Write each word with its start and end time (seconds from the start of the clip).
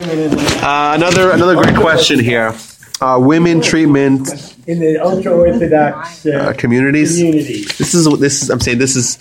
Uh, 0.00 0.92
another 0.96 1.30
another 1.30 1.54
great 1.54 1.76
question 1.76 2.18
here. 2.18 2.52
Uh, 3.00 3.16
women 3.22 3.60
treatment 3.60 4.28
in 4.66 4.80
the 4.80 4.98
ultra 4.98 5.32
orthodox 5.32 6.26
uh, 6.26 6.30
uh, 6.30 6.52
communities. 6.54 7.16
This 7.78 7.94
is 7.94 8.04
this 8.18 8.42
is. 8.42 8.50
I'm 8.50 8.58
saying 8.58 8.78
this 8.78 8.96
is. 8.96 9.18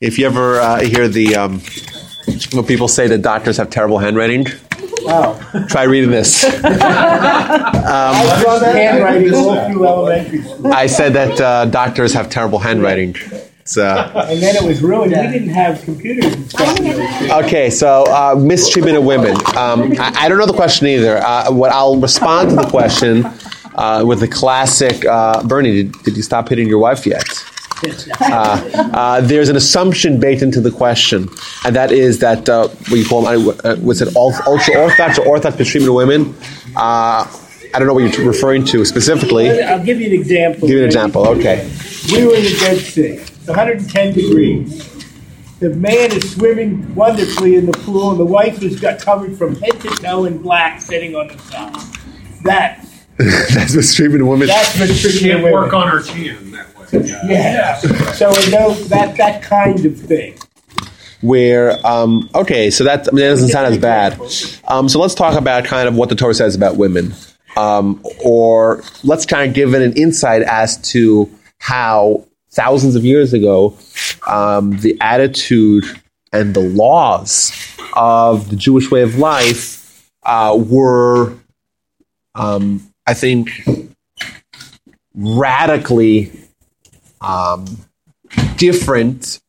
If 0.00 0.18
you 0.20 0.26
ever 0.26 0.60
uh, 0.60 0.80
hear 0.80 1.08
the 1.08 1.34
um, 1.34 1.60
when 2.52 2.64
people 2.64 2.86
say 2.86 3.08
that 3.08 3.22
doctors 3.22 3.56
have 3.56 3.70
terrible 3.70 3.98
handwriting, 3.98 4.46
Wow. 5.02 5.40
try 5.68 5.82
reading 5.82 6.10
this. 6.12 6.44
I 6.64 8.42
saw 8.44 8.58
that 8.60 8.74
handwriting 8.76 9.34
all 9.34 9.68
through 9.68 9.86
elementary 9.86 10.42
school. 10.42 10.72
I 10.72 10.86
said 10.86 11.14
that 11.14 11.40
uh, 11.40 11.64
doctors 11.66 12.14
have 12.14 12.30
terrible 12.30 12.60
handwriting. 12.60 13.16
So, 13.64 13.84
And 14.28 14.40
then 14.42 14.56
it 14.56 14.62
was 14.62 14.82
ruined. 14.82 15.12
We 15.12 15.16
didn't 15.38 15.48
have 15.50 15.82
computers 15.82 16.32
and 16.32 16.50
stuff. 16.50 16.78
in 16.78 16.84
those 16.84 16.96
days. 16.96 17.30
okay, 17.30 17.70
so 17.70 18.04
uh, 18.04 18.34
mistreatment 18.38 18.96
of 18.96 19.04
women. 19.04 19.36
Um, 19.56 19.92
I, 19.98 20.12
I 20.22 20.28
don't 20.28 20.38
know 20.38 20.46
the 20.46 20.52
question 20.52 20.86
either. 20.88 21.18
Uh, 21.18 21.50
what 21.52 21.70
I'll 21.72 21.96
respond 22.00 22.50
to 22.50 22.56
the 22.56 22.66
question 22.68 23.24
uh, 23.74 24.04
with 24.06 24.20
the 24.20 24.28
classic 24.28 25.04
uh, 25.04 25.42
Bernie, 25.44 25.84
did, 25.84 25.92
did 26.02 26.16
you 26.16 26.22
stop 26.22 26.48
hitting 26.48 26.68
your 26.68 26.78
wife 26.78 27.06
yet? 27.06 27.24
Uh, 28.20 28.70
uh, 28.94 29.20
there's 29.22 29.48
an 29.48 29.56
assumption 29.56 30.20
baked 30.20 30.40
into 30.40 30.60
the 30.60 30.70
question, 30.70 31.28
and 31.64 31.74
that 31.74 31.90
is 31.90 32.20
that 32.20 32.48
uh, 32.48 32.68
what 32.68 32.92
you 32.96 33.04
call 33.04 33.26
uh, 33.26 33.74
was 33.82 34.00
it 34.00 34.14
ultra 34.14 34.78
orthodox 34.78 35.18
or 35.18 35.26
orthodox 35.26 35.58
mistreatment 35.58 35.88
of 35.88 35.96
women? 35.96 36.32
Uh, 36.76 37.26
I 37.74 37.78
don't 37.80 37.88
know 37.88 37.94
what 37.94 38.16
you're 38.16 38.24
referring 38.28 38.64
to 38.66 38.84
specifically. 38.84 39.50
I'll 39.50 39.84
give 39.84 40.00
you 40.00 40.06
an 40.06 40.12
example. 40.12 40.68
Give 40.68 40.76
me 40.76 40.82
an 40.82 40.86
example. 40.86 41.26
Okay. 41.26 41.68
We 42.10 42.26
were 42.26 42.34
in 42.34 42.42
the 42.44 42.56
Dead 42.60 42.78
Sea. 42.78 43.02
It's 43.18 43.46
110 43.46 44.14
degrees. 44.14 44.88
The 45.60 45.70
man 45.70 46.10
is 46.12 46.32
swimming 46.32 46.92
wonderfully 46.94 47.54
in 47.54 47.66
the 47.66 47.72
pool, 47.72 48.10
and 48.10 48.18
the 48.18 48.24
wife 48.24 48.60
has 48.62 48.80
got 48.80 48.98
covered 49.00 49.36
from 49.38 49.54
head 49.56 49.80
to 49.82 49.88
toe 49.90 50.24
in 50.24 50.38
black, 50.42 50.80
sitting 50.80 51.14
on 51.14 51.28
the 51.28 51.38
side. 51.38 51.74
That, 52.44 52.84
That's 53.18 53.74
mistreatment 53.76 54.22
of 54.22 54.28
women. 54.28 54.48
that's 54.48 54.76
mistreatment 54.78 55.42
Can't 55.42 55.46
of 55.46 55.52
work 55.52 55.72
on 55.72 55.86
her 55.86 56.02
chin 56.02 56.50
that 56.52 56.76
way. 56.76 56.86
Yeah. 57.26 57.76
So 57.76 58.30
we 58.30 58.50
know 58.50 58.74
that 58.74 59.16
that 59.18 59.42
kind 59.42 59.84
of 59.86 59.96
thing. 60.00 60.34
where 61.20 61.78
um, 61.86 62.28
okay, 62.34 62.70
so 62.70 62.82
that, 62.84 63.06
I 63.06 63.12
mean, 63.12 63.22
that 63.22 63.28
doesn't 63.30 63.48
sound 63.50 63.72
as 63.72 63.78
bad. 63.80 64.18
Um, 64.66 64.88
so 64.88 64.98
let's 65.00 65.14
talk 65.14 65.38
about 65.38 65.64
kind 65.66 65.86
of 65.86 65.94
what 65.94 66.08
the 66.08 66.16
Torah 66.16 66.34
says 66.34 66.56
about 66.56 66.76
women, 66.76 67.14
um, 67.56 68.04
or 68.24 68.82
let's 69.04 69.24
kind 69.26 69.48
of 69.48 69.54
give 69.54 69.72
it 69.74 69.82
an 69.82 69.92
insight 69.92 70.42
as 70.42 70.78
to 70.90 71.30
how 71.62 72.26
thousands 72.50 72.96
of 72.96 73.04
years 73.04 73.32
ago 73.32 73.78
um, 74.26 74.76
the 74.78 74.98
attitude 75.00 75.84
and 76.32 76.54
the 76.54 76.60
laws 76.60 77.52
of 77.94 78.50
the 78.50 78.56
Jewish 78.56 78.90
way 78.90 79.02
of 79.02 79.16
life 79.16 80.10
uh, 80.24 80.58
were, 80.58 81.34
um, 82.34 82.82
I 83.06 83.14
think, 83.14 83.48
radically 85.14 86.32
um, 87.20 87.78
different 88.56 89.40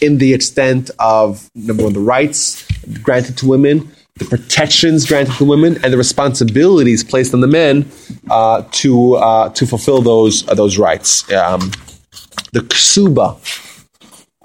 in 0.00 0.18
the 0.18 0.32
extent 0.32 0.92
of 1.00 1.50
number 1.56 1.82
one, 1.82 1.94
the 1.94 2.00
rights 2.00 2.64
granted 3.02 3.36
to 3.38 3.46
women, 3.48 3.90
the 4.20 4.26
protections 4.26 5.06
granted 5.06 5.34
to 5.38 5.44
women, 5.46 5.82
and 5.82 5.92
the 5.92 5.96
responsibilities 5.96 7.02
placed 7.02 7.32
on 7.32 7.40
the 7.40 7.46
men 7.46 7.90
uh, 8.30 8.62
to 8.70 9.14
uh, 9.14 9.48
to 9.50 9.66
fulfill 9.66 10.02
those 10.02 10.46
uh, 10.46 10.54
those 10.54 10.78
rights. 10.78 11.30
Um, 11.32 11.72
the 12.52 12.60
ksuba, 12.60 13.38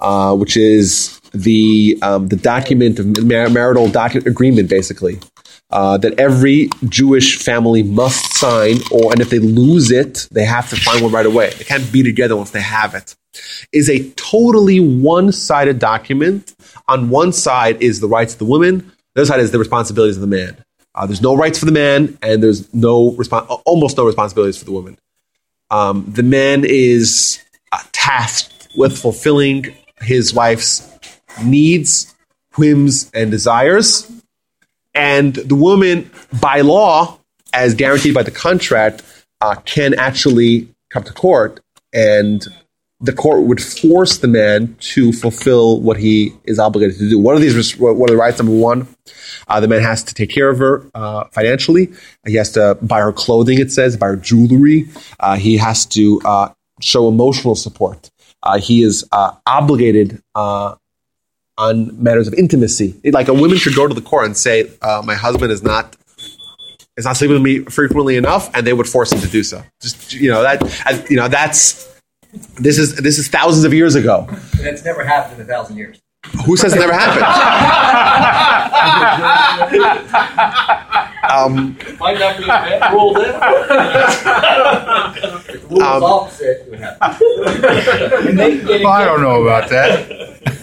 uh, 0.00 0.34
which 0.34 0.56
is 0.56 1.20
the 1.32 1.98
um, 2.00 2.28
the 2.28 2.36
document 2.36 2.98
of 2.98 3.22
mar- 3.22 3.50
marital 3.50 3.88
document 3.88 4.26
agreement, 4.26 4.68
basically. 4.68 5.20
Uh, 5.68 5.98
that 5.98 6.18
every 6.18 6.70
Jewish 6.88 7.42
family 7.42 7.82
must 7.82 8.34
sign, 8.34 8.76
or 8.92 9.10
and 9.10 9.20
if 9.20 9.30
they 9.30 9.40
lose 9.40 9.90
it, 9.90 10.28
they 10.30 10.44
have 10.44 10.70
to 10.70 10.76
find 10.76 11.02
one 11.02 11.10
right 11.10 11.26
away. 11.26 11.50
They 11.50 11.64
can't 11.64 11.92
be 11.92 12.04
together 12.04 12.36
once 12.36 12.52
they 12.52 12.60
have 12.60 12.94
it. 12.94 13.16
Is 13.72 13.90
a 13.90 14.08
totally 14.10 14.78
one-sided 14.78 15.80
document. 15.80 16.54
On 16.88 17.10
one 17.10 17.32
side 17.32 17.82
is 17.82 17.98
the 17.98 18.06
rights 18.06 18.34
of 18.34 18.38
the 18.38 18.44
woman. 18.44 18.92
The 19.16 19.22
other 19.22 19.28
side 19.28 19.40
is 19.40 19.50
the 19.50 19.58
responsibilities 19.58 20.18
of 20.18 20.20
the 20.20 20.26
man. 20.26 20.62
Uh, 20.94 21.06
there's 21.06 21.22
no 21.22 21.34
rights 21.34 21.58
for 21.58 21.64
the 21.64 21.72
man, 21.72 22.18
and 22.20 22.42
there's 22.42 22.72
no 22.74 23.12
respon- 23.12 23.62
almost 23.64 23.96
no 23.96 24.04
responsibilities 24.04 24.58
for 24.58 24.66
the 24.66 24.72
woman. 24.72 24.98
Um, 25.70 26.04
the 26.06 26.22
man 26.22 26.64
is 26.66 27.42
uh, 27.72 27.82
tasked 27.92 28.68
with 28.76 28.98
fulfilling 28.98 29.74
his 30.02 30.34
wife's 30.34 30.86
needs, 31.42 32.14
whims, 32.56 33.10
and 33.14 33.30
desires. 33.30 34.12
And 34.94 35.34
the 35.34 35.54
woman, 35.54 36.10
by 36.38 36.60
law, 36.60 37.18
as 37.54 37.74
guaranteed 37.74 38.12
by 38.12 38.22
the 38.22 38.30
contract, 38.30 39.02
uh, 39.40 39.54
can 39.64 39.94
actually 39.94 40.68
come 40.90 41.04
to 41.04 41.12
court, 41.14 41.60
and 41.90 42.46
the 43.00 43.12
court 43.12 43.42
would 43.42 43.62
force 43.62 44.18
the 44.18 44.28
man 44.28 44.74
to 44.80 45.12
fulfill 45.12 45.80
what 45.80 45.98
he 45.98 46.32
is 46.44 46.58
obligated 46.58 46.98
to 46.98 47.10
do. 47.10 47.18
One 47.18 47.34
of 47.34 47.42
these, 47.42 47.76
one 47.76 48.00
of 48.00 48.06
the 48.06 48.16
rights, 48.16 48.38
number 48.38 48.54
one, 48.54 48.88
uh, 49.48 49.60
the 49.60 49.68
man 49.68 49.82
has 49.82 50.02
to 50.04 50.14
take 50.14 50.30
care 50.30 50.48
of 50.48 50.58
her 50.58 50.84
uh, 50.94 51.24
financially. 51.24 51.92
He 52.26 52.34
has 52.36 52.52
to 52.52 52.78
buy 52.80 53.00
her 53.00 53.12
clothing. 53.12 53.60
It 53.60 53.70
says 53.70 53.96
buy 53.96 54.08
her 54.08 54.16
jewelry. 54.16 54.88
Uh, 55.20 55.36
he 55.36 55.58
has 55.58 55.84
to 55.86 56.20
uh, 56.24 56.48
show 56.80 57.08
emotional 57.08 57.54
support. 57.54 58.10
Uh, 58.42 58.58
he 58.58 58.82
is 58.82 59.06
uh, 59.12 59.32
obligated 59.46 60.22
on 60.34 62.02
matters 62.02 62.28
of 62.28 62.34
intimacy. 62.34 62.98
Like 63.04 63.28
a 63.28 63.34
woman 63.34 63.58
should 63.58 63.74
go 63.74 63.86
to 63.86 63.94
the 63.94 64.00
court 64.00 64.24
and 64.24 64.36
say, 64.36 64.70
"My 64.82 65.14
husband 65.14 65.52
is 65.52 65.62
not 65.62 65.96
is 66.96 67.04
not 67.04 67.16
sleeping 67.18 67.34
with 67.34 67.42
me 67.42 67.58
frequently 67.64 68.16
enough," 68.16 68.50
and 68.54 68.66
they 68.66 68.72
would 68.72 68.88
force 68.88 69.12
him 69.12 69.20
to 69.20 69.28
do 69.28 69.42
so. 69.42 69.62
Just 69.82 70.14
you 70.14 70.30
know 70.30 70.42
that 70.42 71.10
you 71.10 71.16
know 71.16 71.28
that's 71.28 71.95
this 72.58 72.78
is 72.78 72.96
this 72.96 73.18
is 73.18 73.28
thousands 73.28 73.64
of 73.64 73.72
years 73.74 73.94
ago. 73.94 74.26
That's 74.60 74.84
never 74.84 75.04
happened 75.04 75.40
in 75.40 75.46
a 75.46 75.48
thousand 75.48 75.76
years. 75.76 76.00
Who 76.44 76.56
says 76.56 76.74
it 76.74 76.80
never 76.80 76.92
happened? 76.92 77.22
um, 81.30 81.76
Might 81.98 82.18
not 82.18 82.36
be 82.36 82.44
that 82.44 82.92
ruled 82.92 83.16
in. 83.18 83.24
If 85.46 85.62
the 85.62 85.68
rule 85.68 85.82
Um, 85.86 86.02
opposite, 86.02 86.66
would 86.68 86.80
happen. 86.80 88.40
I 88.40 89.04
don't 89.04 89.22
know 89.22 89.42
about 89.42 89.68
that. 89.70 90.10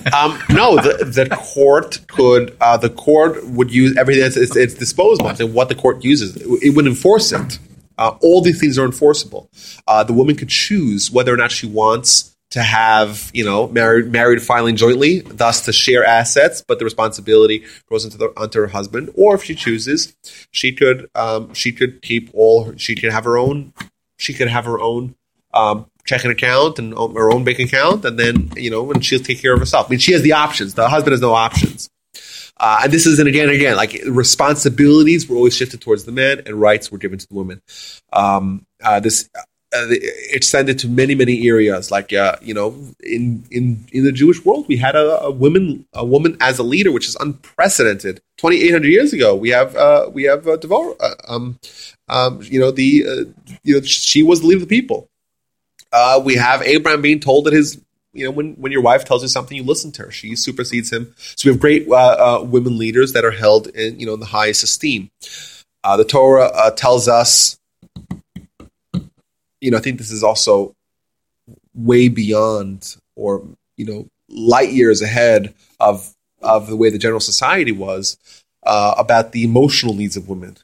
um, 0.13 0.39
no, 0.49 0.75
the, 0.75 1.05
the 1.05 1.29
court 1.35 1.99
could 2.07 2.55
uh, 2.59 2.77
the 2.77 2.89
court 2.89 3.45
would 3.47 3.73
use 3.73 3.95
everything 3.97 4.23
at 4.23 4.35
its, 4.35 4.55
its 4.55 4.73
disposal. 4.73 5.27
And 5.27 5.53
what 5.53 5.69
the 5.69 5.75
court 5.75 6.03
uses, 6.03 6.35
it 6.35 6.75
would 6.75 6.87
enforce 6.87 7.31
it. 7.31 7.59
Uh, 7.97 8.15
all 8.21 8.41
these 8.41 8.59
things 8.59 8.77
are 8.77 8.85
enforceable. 8.85 9.49
Uh, 9.87 10.03
the 10.03 10.13
woman 10.13 10.35
could 10.35 10.49
choose 10.49 11.11
whether 11.11 11.33
or 11.33 11.37
not 11.37 11.51
she 11.51 11.67
wants 11.67 12.35
to 12.53 12.61
have, 12.61 13.31
you 13.33 13.43
know, 13.43 13.67
married 13.69 14.11
married 14.11 14.39
filing 14.39 14.75
jointly, 14.75 15.21
thus 15.21 15.65
to 15.65 15.73
share 15.73 16.05
assets, 16.05 16.63
but 16.67 16.77
the 16.77 16.85
responsibility 16.85 17.63
goes 17.89 18.05
into 18.05 18.15
the, 18.15 18.31
onto 18.37 18.59
her 18.59 18.67
husband. 18.67 19.09
Or 19.15 19.33
if 19.33 19.43
she 19.43 19.55
chooses, 19.55 20.15
she 20.51 20.71
could 20.71 21.09
um, 21.15 21.53
she 21.55 21.71
could 21.71 22.03
keep 22.03 22.29
all. 22.33 22.65
Her, 22.65 22.77
she 22.77 22.95
could 22.95 23.11
have 23.11 23.23
her 23.23 23.39
own. 23.39 23.73
She 24.17 24.35
could 24.35 24.49
have 24.49 24.65
her 24.65 24.79
own 24.79 25.15
um, 25.51 25.87
checking 26.05 26.29
account 26.29 26.77
and 26.77 26.93
her 26.93 27.31
own 27.31 27.43
bank 27.43 27.57
account, 27.57 28.05
and 28.05 28.19
then 28.19 28.51
you 28.55 28.69
know, 28.69 28.91
and 28.91 29.03
she'll 29.03 29.19
take 29.19 29.41
care 29.41 29.53
of 29.53 29.59
herself. 29.59 29.87
I 29.87 29.89
mean, 29.89 29.99
she 29.99 30.13
has 30.13 30.21
the 30.21 30.33
options. 30.33 30.75
The 30.75 30.89
husband 30.89 31.13
has 31.13 31.21
no 31.21 31.33
options. 31.33 31.89
Uh, 32.57 32.81
and 32.83 32.93
this 32.93 33.05
is, 33.05 33.19
and 33.19 33.27
again 33.27 33.49
and 33.49 33.55
again, 33.55 33.75
like 33.75 33.99
responsibilities 34.05 35.27
were 35.27 35.35
always 35.35 35.55
shifted 35.55 35.81
towards 35.81 36.05
the 36.05 36.11
man, 36.11 36.41
and 36.45 36.55
rights 36.55 36.91
were 36.91 36.97
given 36.97 37.17
to 37.17 37.27
the 37.27 37.33
woman. 37.33 37.61
Um, 38.11 38.65
uh, 38.83 38.99
this 38.99 39.29
uh, 39.35 39.87
it 39.89 40.35
extended 40.35 40.77
to 40.79 40.87
many 40.87 41.15
many 41.15 41.47
areas, 41.47 41.89
like 41.89 42.13
uh, 42.13 42.35
you 42.41 42.53
know, 42.53 42.75
in 43.01 43.43
in 43.49 43.83
in 43.91 44.03
the 44.03 44.11
Jewish 44.11 44.45
world, 44.45 44.67
we 44.67 44.77
had 44.77 44.95
a, 44.95 45.23
a 45.23 45.31
woman 45.31 45.85
a 45.93 46.05
woman 46.05 46.37
as 46.41 46.59
a 46.59 46.63
leader, 46.63 46.91
which 46.91 47.07
is 47.07 47.15
unprecedented. 47.19 48.21
Twenty 48.37 48.61
eight 48.61 48.71
hundred 48.71 48.89
years 48.89 49.13
ago, 49.13 49.35
we 49.35 49.49
have 49.49 49.75
uh, 49.75 50.09
we 50.13 50.23
have 50.23 50.47
uh, 50.47 50.57
Devorah, 50.57 50.95
uh, 50.99 51.15
um, 51.27 51.59
um, 52.07 52.39
you 52.43 52.59
know, 52.59 52.69
the 52.69 53.05
uh, 53.07 53.55
you 53.63 53.75
know, 53.75 53.81
she 53.81 54.21
was 54.21 54.41
the 54.41 54.47
leader 54.47 54.61
of 54.61 54.69
the 54.69 54.75
people. 54.75 55.09
Uh, 55.91 56.21
we 56.23 56.35
have 56.35 56.61
Abraham 56.61 57.01
being 57.01 57.19
told 57.19 57.45
that 57.45 57.53
his 57.53 57.81
you 58.13 58.23
know, 58.25 58.31
when, 58.31 58.53
when 58.53 58.71
your 58.71 58.81
wife 58.81 59.05
tells 59.05 59.23
you 59.23 59.27
something, 59.27 59.57
you 59.57 59.63
listen 59.63 59.91
to 59.93 60.03
her. 60.03 60.11
She 60.11 60.35
supersedes 60.35 60.91
him. 60.91 61.13
So 61.17 61.49
we 61.49 61.53
have 61.53 61.59
great 61.59 61.87
uh, 61.89 61.93
uh, 61.95 62.43
women 62.43 62.77
leaders 62.77 63.13
that 63.13 63.25
are 63.25 63.31
held 63.31 63.67
in, 63.67 63.99
you 63.99 64.05
know, 64.05 64.13
in 64.13 64.19
the 64.19 64.27
highest 64.27 64.63
esteem. 64.63 65.09
Uh, 65.83 65.97
the 65.97 66.05
Torah 66.05 66.51
uh, 66.53 66.71
tells 66.71 67.07
us, 67.07 67.57
you 69.59 69.71
know, 69.71 69.77
I 69.77 69.81
think 69.81 69.97
this 69.97 70.11
is 70.11 70.23
also 70.23 70.73
way 71.73 72.07
beyond 72.07 72.95
or, 73.15 73.43
you 73.77 73.85
know, 73.85 74.07
light 74.29 74.71
years 74.71 75.01
ahead 75.01 75.53
of, 75.79 76.13
of 76.41 76.67
the 76.67 76.75
way 76.75 76.89
the 76.89 76.99
general 76.99 77.19
society 77.19 77.71
was 77.71 78.17
uh, 78.63 78.93
about 78.97 79.31
the 79.31 79.43
emotional 79.43 79.95
needs 79.95 80.15
of 80.15 80.29
women. 80.29 80.57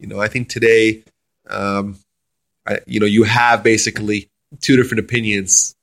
You 0.00 0.08
know, 0.08 0.20
I 0.20 0.28
think 0.28 0.48
today, 0.48 1.04
um, 1.48 1.98
I, 2.66 2.80
you 2.86 2.98
know, 2.98 3.06
you 3.06 3.22
have 3.22 3.62
basically 3.62 4.28
two 4.60 4.76
different 4.76 5.00
opinions 5.00 5.75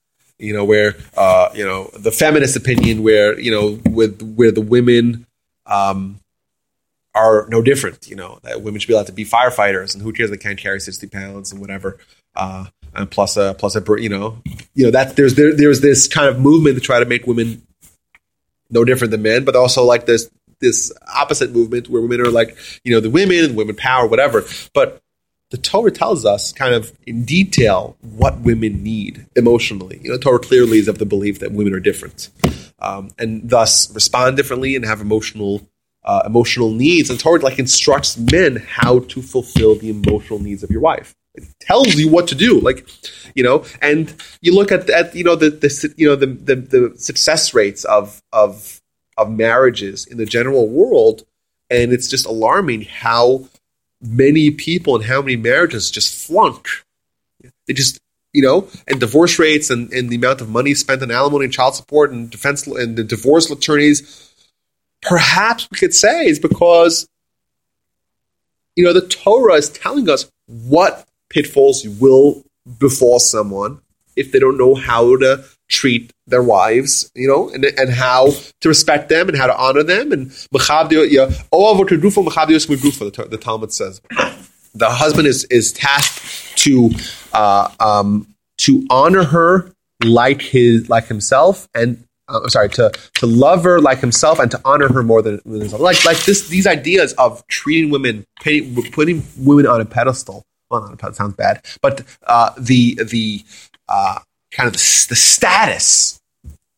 you 0.43 0.53
know 0.53 0.65
where 0.65 0.95
uh, 1.15 1.49
you 1.53 1.65
know 1.65 1.89
the 1.97 2.11
feminist 2.11 2.55
opinion 2.55 3.03
where 3.03 3.39
you 3.39 3.51
know 3.51 3.79
with 3.89 4.21
where 4.35 4.51
the 4.51 4.61
women 4.61 5.25
um, 5.65 6.19
are 7.15 7.47
no 7.49 7.61
different. 7.61 8.07
You 8.07 8.15
know 8.15 8.39
that 8.43 8.61
women 8.61 8.79
should 8.79 8.87
be 8.87 8.93
allowed 8.93 9.07
to 9.07 9.13
be 9.13 9.25
firefighters, 9.25 9.93
and 9.93 10.03
who 10.03 10.11
cares 10.11 10.29
they 10.29 10.37
can't 10.37 10.59
carry 10.59 10.79
sixty 10.79 11.07
pounds 11.07 11.51
and 11.51 11.61
whatever. 11.61 11.97
Uh, 12.35 12.65
and 12.95 13.09
plus 13.09 13.37
a 13.37 13.55
plus 13.57 13.75
a 13.75 13.83
you 14.01 14.09
know 14.09 14.41
you 14.73 14.85
know 14.85 14.91
that 14.91 15.15
there's 15.15 15.35
there, 15.35 15.55
there's 15.55 15.81
this 15.81 16.07
kind 16.07 16.27
of 16.27 16.39
movement 16.39 16.75
to 16.75 16.81
try 16.81 16.99
to 16.99 17.05
make 17.05 17.25
women 17.25 17.61
no 18.69 18.83
different 18.83 19.11
than 19.11 19.21
men, 19.21 19.45
but 19.45 19.55
also 19.55 19.83
like 19.83 20.05
this 20.05 20.29
this 20.59 20.91
opposite 21.13 21.51
movement 21.51 21.89
where 21.89 22.01
women 22.01 22.21
are 22.21 22.31
like 22.31 22.57
you 22.83 22.93
know 22.93 22.99
the 22.99 23.09
women, 23.09 23.55
women 23.55 23.75
power, 23.75 24.07
whatever. 24.07 24.43
But 24.73 25.02
the 25.53 25.59
Torah 25.59 25.91
tells 25.91 26.25
us 26.25 26.51
kind 26.51 26.73
of 26.73 26.97
in 27.05 27.25
detail 27.25 27.95
what 28.01 28.39
women 28.39 28.81
need 28.81 29.27
emotionally. 29.35 29.99
You 30.01 30.09
know, 30.09 30.17
Torah 30.17 30.39
clearly 30.39 30.79
is 30.79 30.87
of 30.87 30.97
the 30.97 31.05
belief 31.05 31.37
that 31.41 31.51
women 31.51 31.75
are 31.75 31.79
different, 31.79 32.29
um, 32.79 33.11
and 33.19 33.47
thus 33.47 33.93
respond 33.93 34.35
differently 34.35 34.75
and 34.75 34.83
have 34.83 34.99
emotional 34.99 35.61
uh, 36.03 36.23
emotional 36.25 36.71
needs. 36.71 37.11
And 37.11 37.19
Torah 37.19 37.39
like 37.39 37.59
instructs 37.59 38.17
men 38.17 38.55
how 38.67 39.01
to 39.01 39.21
fulfill 39.21 39.75
the 39.75 39.91
emotional 39.91 40.39
needs 40.39 40.63
of 40.63 40.71
your 40.71 40.81
wife. 40.81 41.13
It 41.35 41.43
tells 41.59 41.93
you 41.93 42.09
what 42.09 42.27
to 42.29 42.35
do, 42.35 42.59
like 42.59 42.87
you 43.35 43.43
know. 43.43 43.63
And 43.79 44.11
you 44.41 44.55
look 44.55 44.71
at 44.71 44.89
at 44.89 45.15
you 45.15 45.23
know 45.23 45.35
the 45.35 45.51
the 45.51 45.93
you 45.97 46.07
know 46.07 46.15
the 46.15 46.25
the, 46.25 46.55
the 46.55 46.97
success 46.97 47.53
rates 47.53 47.85
of 47.85 48.23
of 48.33 48.81
of 49.19 49.29
marriages 49.29 50.07
in 50.07 50.17
the 50.17 50.25
general 50.25 50.67
world, 50.67 51.27
and 51.69 51.93
it's 51.93 52.07
just 52.07 52.25
alarming 52.25 52.81
how 52.81 53.47
many 54.03 54.51
people 54.51 54.95
and 54.95 55.05
how 55.05 55.21
many 55.21 55.35
marriages 55.35 55.89
just 55.89 56.27
flunk. 56.27 56.67
They 57.67 57.73
just, 57.73 57.99
you 58.33 58.41
know, 58.41 58.67
and 58.87 58.99
divorce 58.99 59.39
rates 59.39 59.69
and, 59.69 59.91
and 59.93 60.09
the 60.09 60.17
amount 60.17 60.41
of 60.41 60.49
money 60.49 60.73
spent 60.73 61.01
on 61.01 61.11
alimony 61.11 61.45
and 61.45 61.53
child 61.53 61.75
support 61.75 62.11
and 62.11 62.29
defense 62.29 62.67
and 62.67 62.97
the 62.97 63.03
divorce 63.03 63.49
attorneys, 63.49 64.33
perhaps 65.01 65.67
we 65.71 65.77
could 65.77 65.93
say 65.93 66.25
is 66.25 66.39
because, 66.39 67.07
you 68.75 68.83
know, 68.83 68.93
the 68.93 69.07
Torah 69.07 69.55
is 69.55 69.69
telling 69.69 70.09
us 70.09 70.29
what 70.47 71.07
pitfalls 71.29 71.87
will 71.87 72.43
befall 72.79 73.19
someone 73.19 73.79
if 74.15 74.31
they 74.31 74.39
don't 74.39 74.57
know 74.57 74.75
how 74.75 75.17
to 75.17 75.43
treat 75.73 76.13
their 76.27 76.43
wives, 76.43 77.11
you 77.15 77.27
know, 77.27 77.49
and, 77.49 77.65
and 77.65 77.89
how 77.89 78.29
to 78.61 78.69
respect 78.69 79.09
them 79.09 79.27
and 79.27 79.37
how 79.37 79.47
to 79.47 79.57
honor 79.57 79.83
them. 79.83 80.11
And 80.11 80.31
the, 83.11 83.27
the 83.29 83.37
Talmud 83.37 83.73
says 83.73 84.01
the 84.73 84.89
husband 84.89 85.27
is 85.27 85.45
is 85.45 85.71
tasked 85.71 86.57
to 86.59 86.91
uh, 87.33 87.69
um, 87.79 88.27
to 88.59 88.85
honor 88.89 89.23
her 89.23 89.71
like 90.03 90.41
his 90.41 90.89
like 90.89 91.07
himself 91.07 91.67
and 91.73 92.03
uh, 92.27 92.41
I'm 92.43 92.49
sorry 92.49 92.69
to 92.69 92.91
to 93.15 93.25
love 93.25 93.63
her 93.63 93.79
like 93.79 93.99
himself 93.99 94.39
and 94.39 94.49
to 94.51 94.61
honor 94.65 94.91
her 94.91 95.03
more 95.03 95.21
than, 95.21 95.41
than 95.45 95.61
himself. 95.61 95.81
Like 95.81 96.03
like 96.05 96.23
this 96.25 96.47
these 96.49 96.67
ideas 96.67 97.13
of 97.13 97.45
treating 97.47 97.89
women 97.89 98.25
putting, 98.41 98.91
putting 98.91 99.23
women 99.37 99.67
on 99.67 99.81
a 99.81 99.85
pedestal. 99.85 100.45
Well, 100.69 100.81
not 100.81 100.93
a 100.93 100.97
pedestal 100.97 101.25
sounds 101.25 101.35
bad, 101.35 101.65
but 101.81 102.03
uh, 102.25 102.51
the 102.57 102.95
the 103.03 103.43
uh, 103.87 104.19
kind 104.53 104.67
of 104.67 104.73
the, 104.73 105.05
the 105.09 105.15
status 105.15 106.19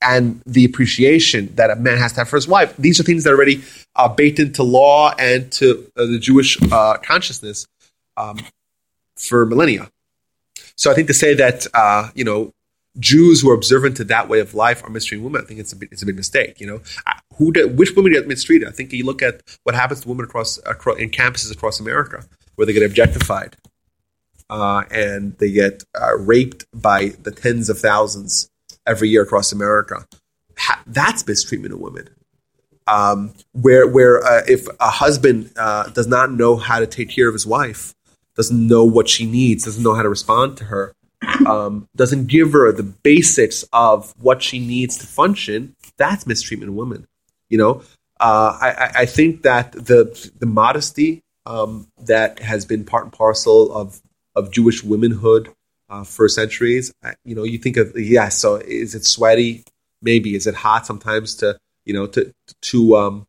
and 0.01 0.42
the 0.45 0.66
appreciation 0.66 1.54
that 1.56 1.72
a 1.72 1.75
man 1.75 1.98
has 1.98 2.13
to 2.13 2.22
have 2.22 2.30
for 2.30 2.38
his 2.38 2.48
wife. 2.48 2.75
These 2.77 3.00
are 3.00 3.04
things 3.04 3.24
that 3.24 3.31
are 3.31 3.36
already 3.36 3.63
uh, 3.95 4.07
baked 4.07 4.39
into 4.39 4.63
law 4.63 5.13
and 5.18 5.51
to 5.54 5.92
uh, 5.98 6.06
the 6.06 6.19
Jewish 6.19 6.62
uh, 6.72 6.98
consciousness 6.98 7.68
um, 8.18 8.39
for 9.16 9.45
millennia. 9.45 9.89
So 10.75 10.92
I 10.92 10.94
think 10.94 11.07
to 11.07 11.13
say 11.13 11.33
that 11.36 11.68
uh, 11.74 12.10
you 12.13 12.24
know 12.24 12.51
Jews 13.00 13.42
who 13.42 13.50
are 13.50 13.56
observant 13.56 13.98
to 13.98 14.04
that 14.06 14.30
way 14.30 14.39
of 14.39 14.54
life 14.54 14.83
are 14.83 14.89
mistreating 14.89 15.24
women, 15.24 15.42
I 15.42 15.45
think 15.45 15.60
it's 15.60 15.74
a 15.74 15.75
big, 15.75 15.89
it's 15.92 16.01
a 16.01 16.06
big 16.06 16.16
mistake. 16.16 16.60
You 16.60 16.68
know, 16.68 16.81
who 17.38 17.54
which 17.75 17.95
women 17.95 18.12
get 18.12 18.27
mistreated? 18.27 18.68
I 18.68 18.72
think 18.72 18.92
you 18.92 19.06
look 19.06 19.22
at 19.22 19.42
what 19.63 19.75
happens 19.75 20.01
to 20.01 20.10
women 20.10 20.25
across, 20.25 20.60
across 20.66 20.98
in 20.98 21.10
campuses 21.10 21.51
across 21.51 21.80
America 21.80 22.25
where 22.56 22.66
they 22.66 22.74
get 22.74 22.83
objectified 22.83 23.57
uh, 24.50 24.84
and 24.92 25.38
they 25.38 25.52
get 25.52 25.84
uh, 26.00 26.18
raped 26.18 26.66
by 26.74 27.14
the 27.24 27.32
tens 27.32 27.70
of 27.70 27.80
thousands 27.80 28.50
every 28.86 29.10
year 29.10 29.24
across 29.24 29.52
America. 29.52 30.06
Ha- 30.58 30.84
that's 30.88 31.26
mistreatment 31.28 31.74
of 31.74 31.80
women. 31.80 32.10
Um, 32.88 33.34
where 33.54 33.88
where 33.88 34.24
uh, 34.24 34.44
if 34.48 34.68
a 34.80 34.90
husband 34.90 35.52
uh, 35.58 35.90
does 35.90 36.06
not 36.06 36.32
know 36.32 36.56
how 36.56 36.80
to 36.80 36.86
take 36.86 37.10
care 37.10 37.28
of 37.28 37.34
his 37.34 37.46
wife, 37.46 37.96
doesn't 38.36 38.68
know 38.68 38.86
what 38.86 39.10
she 39.10 39.26
needs, 39.26 39.64
doesn't 39.66 39.82
know 39.82 39.96
how 39.96 40.04
to 40.04 40.10
respond 40.10 40.58
to 40.58 40.66
her, 40.66 40.94
um, 41.48 41.88
doesn't 41.96 42.28
give 42.28 42.54
her 42.54 42.72
the 42.72 42.84
basics 42.84 43.64
of 43.74 44.14
what 44.22 44.44
she 44.44 44.60
needs 44.60 44.98
to 45.00 45.08
function, 45.08 45.76
that's 45.98 46.28
mistreatment 46.28 46.70
of 46.70 46.76
women. 46.76 47.08
You 47.50 47.58
know, 47.58 47.82
uh, 48.20 48.58
I, 48.62 48.92
I 48.96 49.06
think 49.06 49.42
that 49.42 49.72
the 49.72 50.32
the 50.38 50.46
modesty 50.46 51.24
um, 51.46 51.88
that 51.98 52.40
has 52.40 52.66
been 52.66 52.86
part 52.86 53.06
and 53.06 53.14
parcel 53.14 53.76
of 53.76 54.02
of 54.36 54.52
Jewish 54.52 54.84
womanhood 54.84 55.50
uh, 55.90 56.04
for 56.04 56.28
centuries. 56.28 56.94
You 57.24 57.36
know, 57.36 57.44
you 57.44 57.58
think 57.58 57.78
of 57.78 57.98
yeah. 57.98 58.30
So 58.30 58.56
is 58.56 58.96
it 58.96 59.06
sweaty? 59.06 59.64
Maybe 60.02 60.36
is 60.36 60.48
it 60.48 60.56
hot 60.56 60.86
sometimes 60.86 61.36
to 61.36 61.58
you 61.86 61.94
know 61.94 62.08
to 62.08 62.34
to 62.64 62.96
um 62.96 63.28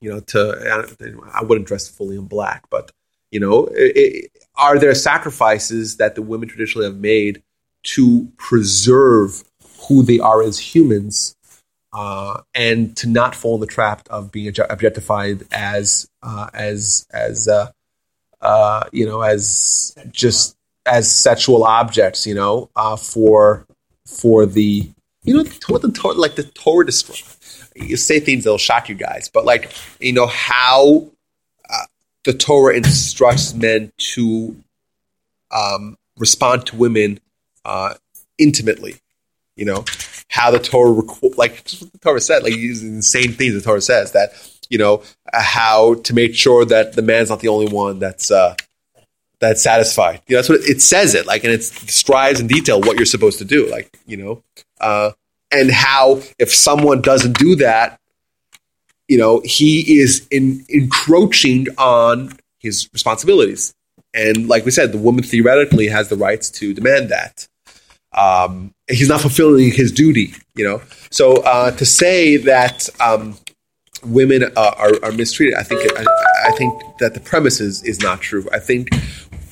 you 0.00 0.10
know 0.10 0.20
to 0.20 0.86
I, 1.34 1.42
wouldn't 1.42 1.66
dress 1.66 1.88
fully 1.88 2.16
in 2.16 2.26
black, 2.26 2.64
but 2.70 2.90
you 3.30 3.40
know, 3.40 3.68
it, 3.72 4.30
are 4.56 4.78
there 4.78 4.94
sacrifices 4.94 5.98
that 5.98 6.14
the 6.14 6.22
women 6.22 6.48
traditionally 6.48 6.86
have 6.86 6.96
made 6.96 7.42
to 7.84 8.28
preserve 8.36 9.44
who 9.88 10.02
they 10.02 10.18
are 10.18 10.42
as 10.42 10.58
humans? 10.58 11.34
Uh, 11.90 12.42
and 12.54 12.94
to 12.98 13.08
not 13.08 13.34
fall 13.34 13.54
in 13.54 13.60
the 13.62 13.66
trap 13.66 14.06
of 14.10 14.30
being 14.30 14.46
objectified 14.68 15.46
as 15.50 16.06
uh, 16.22 16.46
as 16.52 17.06
as 17.10 17.48
uh, 17.48 17.70
uh, 18.40 18.84
you 18.92 19.06
know, 19.06 19.22
as 19.22 19.96
just 20.10 20.56
as 20.86 21.10
sexual 21.10 21.64
objects, 21.64 22.26
you 22.26 22.34
know, 22.34 22.70
uh, 22.76 22.96
for 22.96 23.66
for 24.06 24.46
the 24.46 24.90
you 25.24 25.36
know 25.36 25.50
what 25.68 25.82
the 25.82 26.14
like 26.16 26.36
the 26.36 26.44
Torah 26.44 26.86
destroy. 26.86 27.16
You 27.74 27.96
say 27.96 28.18
things 28.18 28.44
that'll 28.44 28.58
shock 28.58 28.88
you 28.88 28.94
guys, 28.94 29.30
but 29.32 29.44
like 29.44 29.72
you 30.00 30.12
know 30.12 30.26
how 30.26 31.06
uh, 31.68 31.86
the 32.24 32.32
Torah 32.32 32.76
instructs 32.76 33.54
men 33.54 33.92
to 34.14 34.56
um, 35.50 35.96
respond 36.16 36.66
to 36.66 36.76
women 36.76 37.20
uh, 37.64 37.94
intimately. 38.38 38.96
You 39.56 39.66
know 39.66 39.84
how 40.28 40.50
the 40.50 40.58
Torah 40.58 41.02
requ- 41.02 41.36
like 41.36 41.64
the 41.64 41.98
Torah 42.00 42.20
said, 42.20 42.42
like 42.42 42.54
using 42.54 42.96
the 42.96 43.02
same 43.02 43.32
things 43.32 43.54
the 43.54 43.60
Torah 43.60 43.80
says 43.80 44.12
that 44.12 44.32
you 44.70 44.78
know 44.78 45.02
how 45.32 45.94
to 45.94 46.14
make 46.14 46.34
sure 46.34 46.64
that 46.64 46.94
the 46.94 47.02
man's 47.02 47.30
not 47.30 47.40
the 47.40 47.48
only 47.48 47.72
one 47.72 47.98
that's 47.98 48.30
uh, 48.30 48.54
that's 49.40 49.62
satisfied. 49.62 50.22
You 50.26 50.34
know, 50.34 50.38
that's 50.38 50.48
what 50.48 50.60
it, 50.60 50.82
says. 50.82 51.14
It 51.14 51.26
like, 51.26 51.44
and 51.44 51.52
it 51.52 51.58
describes 51.58 52.40
in 52.40 52.46
detail 52.46 52.80
what 52.80 52.96
you're 52.96 53.06
supposed 53.06 53.38
to 53.38 53.44
do. 53.44 53.68
Like, 53.68 53.90
you 54.06 54.16
know, 54.16 54.42
uh, 54.80 55.12
and 55.52 55.70
how 55.70 56.20
if 56.38 56.52
someone 56.52 57.02
doesn't 57.02 57.38
do 57.38 57.56
that, 57.56 58.00
you 59.06 59.18
know, 59.18 59.40
he 59.44 59.98
is 60.00 60.26
in, 60.30 60.64
encroaching 60.68 61.68
on 61.78 62.32
his 62.58 62.88
responsibilities. 62.92 63.74
And 64.12 64.48
like 64.48 64.64
we 64.64 64.70
said, 64.70 64.92
the 64.92 64.98
woman 64.98 65.22
theoretically 65.22 65.88
has 65.88 66.08
the 66.08 66.16
rights 66.16 66.50
to 66.50 66.74
demand 66.74 67.10
that. 67.10 67.48
Um, 68.12 68.74
he's 68.88 69.08
not 69.08 69.20
fulfilling 69.20 69.70
his 69.70 69.92
duty, 69.92 70.34
you 70.54 70.64
know. 70.64 70.82
So 71.10 71.36
uh, 71.36 71.70
to 71.72 71.86
say 71.86 72.36
that 72.38 72.88
um, 73.00 73.36
women 74.04 74.44
uh, 74.44 74.74
are, 74.76 74.92
are, 75.02 75.12
mistreated. 75.12 75.54
I 75.54 75.62
think 75.62 75.80
I, 75.96 76.04
I, 76.46 76.52
think 76.52 76.74
that 76.98 77.14
the 77.14 77.20
premise 77.20 77.60
is, 77.60 77.82
is 77.84 78.00
not 78.00 78.20
true. 78.20 78.46
I 78.52 78.58
think 78.58 78.90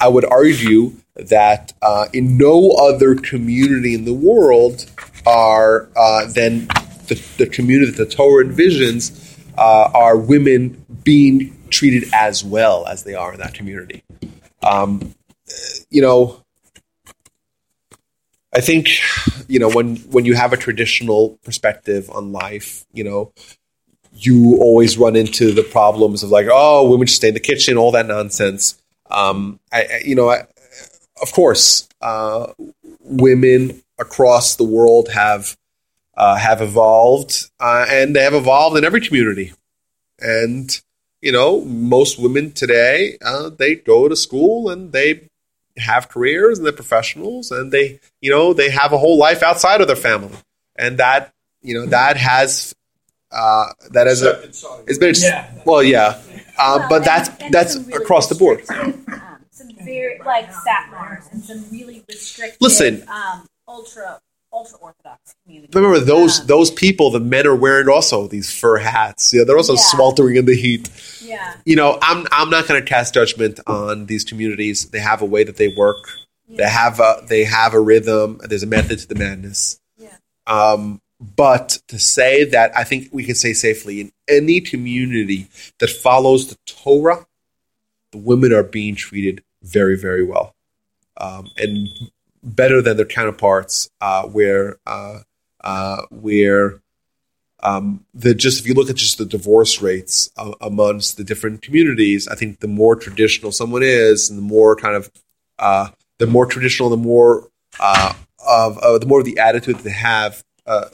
I 0.00 0.08
would 0.08 0.24
argue 0.24 0.92
that 1.14 1.72
uh, 1.82 2.06
in 2.12 2.36
no 2.36 2.70
other 2.70 3.14
community 3.14 3.94
in 3.94 4.04
the 4.04 4.12
world 4.12 4.90
are 5.26 5.88
uh, 5.96 6.26
than 6.26 6.68
the, 7.08 7.22
the, 7.38 7.46
community 7.46 7.90
that 7.92 8.08
the 8.08 8.14
Torah 8.14 8.44
envisions 8.44 9.38
uh, 9.56 9.90
are 9.94 10.16
women 10.16 10.84
being 11.02 11.56
treated 11.70 12.08
as 12.12 12.44
well 12.44 12.86
as 12.86 13.04
they 13.04 13.14
are 13.14 13.32
in 13.32 13.40
that 13.40 13.54
community. 13.54 14.02
Um, 14.62 15.14
you 15.90 16.02
know, 16.02 16.42
I 18.54 18.60
think 18.60 18.88
you 19.48 19.58
know 19.58 19.68
when 19.68 19.96
when 19.96 20.24
you 20.24 20.34
have 20.34 20.52
a 20.52 20.56
traditional 20.56 21.38
perspective 21.44 22.10
on 22.10 22.32
life, 22.32 22.86
you 22.92 23.04
know, 23.04 23.32
you 24.16 24.56
always 24.60 24.96
run 24.96 25.14
into 25.14 25.52
the 25.52 25.62
problems 25.62 26.22
of 26.22 26.30
like, 26.30 26.46
oh, 26.50 26.88
women 26.88 27.06
should 27.06 27.16
stay 27.16 27.28
in 27.28 27.34
the 27.34 27.40
kitchen, 27.40 27.76
all 27.76 27.92
that 27.92 28.06
nonsense. 28.06 28.80
Um, 29.10 29.60
I, 29.72 30.00
you 30.04 30.14
know, 30.14 30.30
I, 30.30 30.46
of 31.20 31.32
course, 31.32 31.88
uh, 32.00 32.52
women 33.00 33.82
across 33.98 34.56
the 34.56 34.64
world 34.64 35.10
have 35.10 35.56
uh, 36.16 36.36
have 36.36 36.62
evolved, 36.62 37.50
uh, 37.60 37.86
and 37.90 38.16
they 38.16 38.22
have 38.22 38.34
evolved 38.34 38.76
in 38.76 38.84
every 38.84 39.00
community. 39.00 39.52
And 40.18 40.80
you 41.20 41.32
know, 41.32 41.60
most 41.64 42.18
women 42.18 42.52
today 42.52 43.18
uh, 43.24 43.50
they 43.50 43.74
go 43.74 44.08
to 44.08 44.16
school 44.16 44.70
and 44.70 44.92
they 44.92 45.28
have 45.76 46.08
careers 46.08 46.58
and 46.58 46.66
they're 46.66 46.72
professionals, 46.72 47.50
and 47.50 47.70
they 47.70 48.00
you 48.20 48.30
know 48.30 48.54
they 48.54 48.70
have 48.70 48.92
a 48.92 48.98
whole 48.98 49.18
life 49.18 49.42
outside 49.42 49.80
of 49.80 49.86
their 49.86 49.96
family, 49.96 50.36
and 50.76 50.98
that 50.98 51.34
you 51.62 51.74
know 51.74 51.86
that 51.86 52.16
has 52.16 52.74
uh, 53.32 53.66
that 53.92 54.06
is 54.06 54.22
a, 54.22 54.42
it's 54.86 54.98
been 54.98 55.14
yeah. 55.18 55.50
well, 55.64 55.82
yeah, 55.82 56.20
Uh, 56.58 56.76
Well, 56.78 56.88
but 56.88 56.96
and- 56.96 57.04
that's 57.04 57.28
and 57.42 57.52
that's 57.54 57.76
really 57.76 57.92
across 57.92 58.28
the 58.28 58.34
board. 58.34 58.62
Um, 58.70 59.04
some 59.50 59.68
very 59.84 60.18
like 60.24 60.50
Satmars 60.52 61.30
and 61.32 61.42
some 61.42 61.64
really 61.70 62.04
restrictive. 62.08 62.58
Listen. 62.60 63.04
um, 63.08 63.46
ultra 63.68 64.20
ultra 64.52 64.78
orthodox 64.78 65.34
communities. 65.44 65.74
Remember 65.74 65.98
those 66.00 66.40
Um, 66.40 66.46
those 66.46 66.70
people, 66.70 67.10
the 67.10 67.20
men 67.20 67.46
are 67.46 67.56
wearing 67.56 67.88
also 67.88 68.26
these 68.26 68.50
fur 68.50 68.78
hats. 68.78 69.32
Yeah, 69.34 69.44
they're 69.44 69.56
also 69.56 69.74
Yeah. 69.74 69.80
sweltering 69.82 70.36
in 70.36 70.46
the 70.46 70.54
heat. 70.56 70.88
Yeah, 71.20 71.54
You 71.64 71.76
know, 71.76 71.98
I'm 72.00 72.26
I'm 72.32 72.48
not 72.48 72.66
going 72.68 72.80
to 72.82 72.88
cast 72.88 73.12
judgment 73.14 73.60
on 73.66 74.06
these 74.06 74.24
communities. 74.24 74.86
They 74.90 75.00
have 75.00 75.20
a 75.20 75.26
way 75.26 75.42
that 75.44 75.56
they 75.56 75.68
work. 75.68 75.98
They 76.48 76.68
have 76.68 77.00
a 77.00 77.22
they 77.28 77.44
have 77.44 77.74
a 77.74 77.80
rhythm. 77.80 78.40
There's 78.48 78.62
a 78.62 78.66
method 78.68 79.00
to 79.00 79.08
the 79.08 79.16
madness. 79.16 79.80
yeah. 79.98 80.16
Um, 80.46 81.00
but 81.34 81.78
to 81.88 81.98
say 81.98 82.44
that, 82.44 82.76
I 82.76 82.84
think 82.84 83.08
we 83.12 83.24
can 83.24 83.34
say 83.34 83.52
safely 83.52 84.00
in 84.00 84.12
any 84.28 84.60
community 84.60 85.48
that 85.78 85.90
follows 85.90 86.48
the 86.48 86.56
Torah, 86.66 87.26
the 88.12 88.18
women 88.18 88.52
are 88.52 88.62
being 88.62 88.94
treated 88.94 89.42
very, 89.62 89.96
very 89.96 90.24
well, 90.24 90.54
um, 91.16 91.50
and 91.56 91.88
better 92.42 92.80
than 92.80 92.96
their 92.96 93.06
counterparts. 93.06 93.90
Uh, 94.00 94.24
where 94.24 94.76
uh, 94.86 95.20
uh, 95.64 96.02
where 96.10 96.80
um, 97.62 98.04
the 98.14 98.34
just 98.34 98.60
if 98.60 98.66
you 98.66 98.74
look 98.74 98.90
at 98.90 98.96
just 98.96 99.18
the 99.18 99.24
divorce 99.24 99.82
rates 99.82 100.30
uh, 100.36 100.52
amongst 100.60 101.16
the 101.16 101.24
different 101.24 101.62
communities, 101.62 102.28
I 102.28 102.34
think 102.36 102.60
the 102.60 102.68
more 102.68 102.94
traditional 102.94 103.52
someone 103.52 103.82
is, 103.82 104.30
and 104.30 104.38
the 104.38 104.42
more 104.42 104.76
kind 104.76 104.94
of 104.94 105.10
uh, 105.58 105.88
the 106.18 106.26
more 106.26 106.46
traditional, 106.46 106.90
the 106.90 106.96
more 106.96 107.48
uh, 107.80 108.12
of 108.46 109.00
the 109.00 109.06
more 109.06 109.20
of 109.20 109.24
the 109.24 109.38
attitude 109.38 109.76
they 109.78 109.90
have 109.90 110.44
uh, 110.66 110.88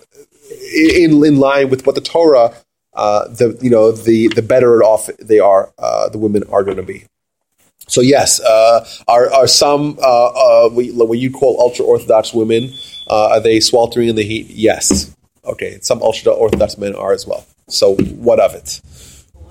in 0.74 1.24
in 1.24 1.36
line 1.38 1.70
with 1.70 1.86
what 1.86 1.94
the 1.94 2.00
Torah, 2.00 2.54
uh, 2.94 3.28
the 3.28 3.58
you 3.60 3.70
know 3.70 3.92
the 3.92 4.28
the 4.28 4.42
better 4.42 4.82
off 4.82 5.08
they 5.18 5.38
are, 5.38 5.72
uh, 5.78 6.08
the 6.08 6.18
women 6.18 6.44
are 6.50 6.64
going 6.64 6.76
to 6.76 6.82
be. 6.82 7.04
So 7.88 8.00
yes, 8.00 8.40
uh, 8.40 8.86
are 9.08 9.32
are 9.32 9.46
some 9.46 9.98
uh, 10.00 10.66
uh, 10.66 10.70
what 10.70 11.18
you 11.18 11.30
call 11.30 11.60
ultra 11.60 11.84
orthodox 11.84 12.32
women? 12.32 12.72
Uh, 13.10 13.30
are 13.30 13.40
they 13.40 13.60
sweltering 13.60 14.08
in 14.08 14.16
the 14.16 14.22
heat? 14.22 14.46
Yes. 14.48 15.14
Okay, 15.44 15.78
some 15.80 16.00
ultra 16.02 16.32
orthodox 16.32 16.78
men 16.78 16.94
are 16.94 17.12
as 17.12 17.26
well. 17.26 17.44
So 17.68 17.96
what 17.96 18.38
of 18.38 18.54
it? 18.54 18.80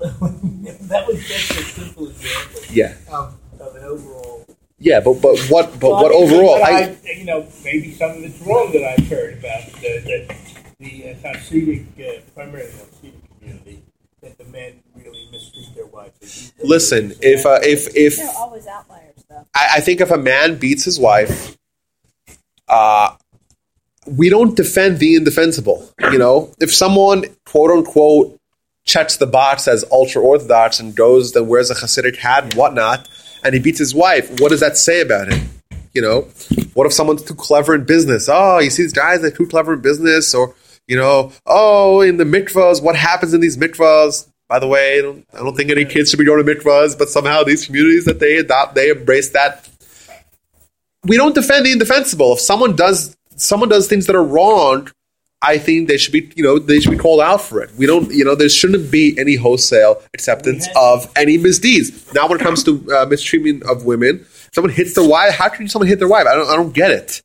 that 0.88 1.06
was 1.06 1.24
just 1.28 1.50
a 1.50 1.62
simple 1.62 2.08
example 2.08 2.60
Yeah, 2.70 2.94
of, 3.12 3.38
of 3.60 3.76
an 3.76 3.84
overall. 3.84 4.44
Yeah, 4.82 5.00
but 5.00 5.14
but 5.22 5.38
what 5.48 5.78
but 5.78 5.90
Well, 5.90 6.02
what 6.02 6.12
I 6.12 6.14
mean, 6.14 6.34
overall? 6.34 6.58
but 6.58 6.72
I, 6.72 6.82
I, 6.82 7.12
you 7.16 7.24
know, 7.24 7.46
maybe 7.64 7.92
some 7.92 8.10
of 8.10 8.24
it's 8.24 8.40
wrong 8.42 8.72
that 8.72 8.82
I've 8.82 9.06
heard 9.08 9.38
about 9.38 9.64
the 9.80 10.00
the, 10.04 10.36
the 10.80 11.10
uh, 11.10 11.14
Hasidic, 11.22 11.86
uh, 12.00 12.20
primarily 12.34 12.70
Hasidic 12.70 13.38
community, 13.38 13.84
that 14.22 14.36
the 14.38 14.44
men 14.44 14.82
really 14.96 15.28
mistreat 15.30 15.72
their 15.74 15.86
wives. 15.86 16.18
They 16.20 16.26
beat 16.26 16.58
them. 16.58 16.68
listen, 16.68 17.12
if 17.20 17.46
uh, 17.46 17.60
if 17.62 17.94
if 17.94 18.16
There 18.16 18.26
are 18.28 18.34
always 18.36 18.66
outliers, 18.66 19.24
though. 19.28 19.46
I, 19.54 19.68
I 19.76 19.80
think 19.80 20.00
if 20.00 20.10
a 20.10 20.18
man 20.18 20.56
beats 20.56 20.84
his 20.84 20.98
wife, 20.98 21.56
uh, 22.68 23.14
we 24.06 24.28
don't 24.30 24.56
defend 24.56 24.98
the 24.98 25.14
indefensible. 25.14 25.88
You 26.10 26.18
know, 26.18 26.52
if 26.58 26.74
someone 26.74 27.24
quote 27.46 27.70
unquote 27.70 28.36
checks 28.84 29.16
the 29.16 29.26
box 29.26 29.68
as 29.68 29.84
ultra 29.92 30.20
orthodox 30.20 30.80
and 30.80 30.96
goes 30.96 31.36
and 31.36 31.48
wears 31.48 31.70
a 31.70 31.74
Hasidic 31.74 32.16
hat 32.16 32.42
and 32.42 32.54
whatnot, 32.54 33.08
and 33.44 33.54
he 33.54 33.60
beats 33.60 33.78
his 33.78 33.94
wife, 33.94 34.30
what 34.40 34.50
does 34.50 34.60
that 34.60 34.76
say 34.76 35.00
about 35.00 35.32
him? 35.32 35.48
You 35.92 36.02
know, 36.02 36.22
what 36.74 36.86
if 36.86 36.92
someone's 36.92 37.22
too 37.22 37.34
clever 37.34 37.74
in 37.74 37.84
business? 37.84 38.28
Oh, 38.30 38.58
you 38.58 38.70
see 38.70 38.82
these 38.82 38.92
guys 38.92 39.20
that 39.20 39.34
are 39.34 39.36
too 39.36 39.46
clever 39.46 39.74
in 39.74 39.80
business, 39.80 40.34
or 40.34 40.54
you 40.86 40.96
know, 40.96 41.32
oh, 41.46 42.00
in 42.00 42.16
the 42.16 42.24
mikvahs, 42.24 42.82
what 42.82 42.96
happens 42.96 43.34
in 43.34 43.40
these 43.40 43.56
mikvahs? 43.56 44.28
By 44.48 44.58
the 44.58 44.66
way, 44.66 44.98
I 44.98 45.02
don't, 45.02 45.26
I 45.34 45.38
don't 45.38 45.56
think 45.56 45.70
any 45.70 45.84
kids 45.84 46.10
should 46.10 46.18
be 46.18 46.24
going 46.24 46.44
to 46.44 46.54
mikvahs, 46.54 46.98
but 46.98 47.08
somehow 47.08 47.42
these 47.42 47.66
communities 47.66 48.04
that 48.06 48.20
they 48.20 48.36
adopt, 48.36 48.74
they 48.74 48.90
embrace 48.90 49.30
that 49.30 49.68
we 51.04 51.16
don't 51.16 51.34
defend 51.34 51.66
the 51.66 51.72
indefensible. 51.72 52.34
If 52.34 52.40
someone 52.40 52.76
does 52.76 53.16
someone 53.36 53.68
does 53.68 53.88
things 53.88 54.06
that 54.06 54.16
are 54.16 54.24
wrong, 54.24 54.90
I 55.42 55.58
think 55.58 55.88
they 55.88 55.98
should 55.98 56.12
be 56.12 56.32
you 56.36 56.42
know 56.42 56.58
they 56.58 56.80
should 56.80 56.90
be 56.90 56.96
called 56.96 57.20
out 57.20 57.42
for 57.42 57.60
it. 57.60 57.70
We 57.76 57.86
don't 57.86 58.10
you 58.12 58.24
know 58.24 58.34
there 58.34 58.48
shouldn't 58.48 58.90
be 58.90 59.18
any 59.18 59.36
wholesale 59.36 60.02
acceptance 60.14 60.68
of 60.76 61.10
any 61.16 61.36
misdeeds. 61.36 62.12
Now 62.14 62.28
when 62.28 62.40
it 62.40 62.42
comes 62.42 62.62
to 62.64 62.72
uh, 62.92 63.06
mistreatment 63.06 63.64
of 63.64 63.84
women, 63.84 64.24
someone 64.52 64.72
hits 64.72 64.94
their 64.94 65.08
wife. 65.08 65.34
How 65.34 65.48
can 65.48 65.68
someone 65.68 65.88
hit 65.88 65.98
their 65.98 66.08
wife? 66.08 66.26
I 66.26 66.34
don't 66.34 66.48
I 66.48 66.56
don't 66.56 66.72
get 66.72 66.90
it. 66.90 67.22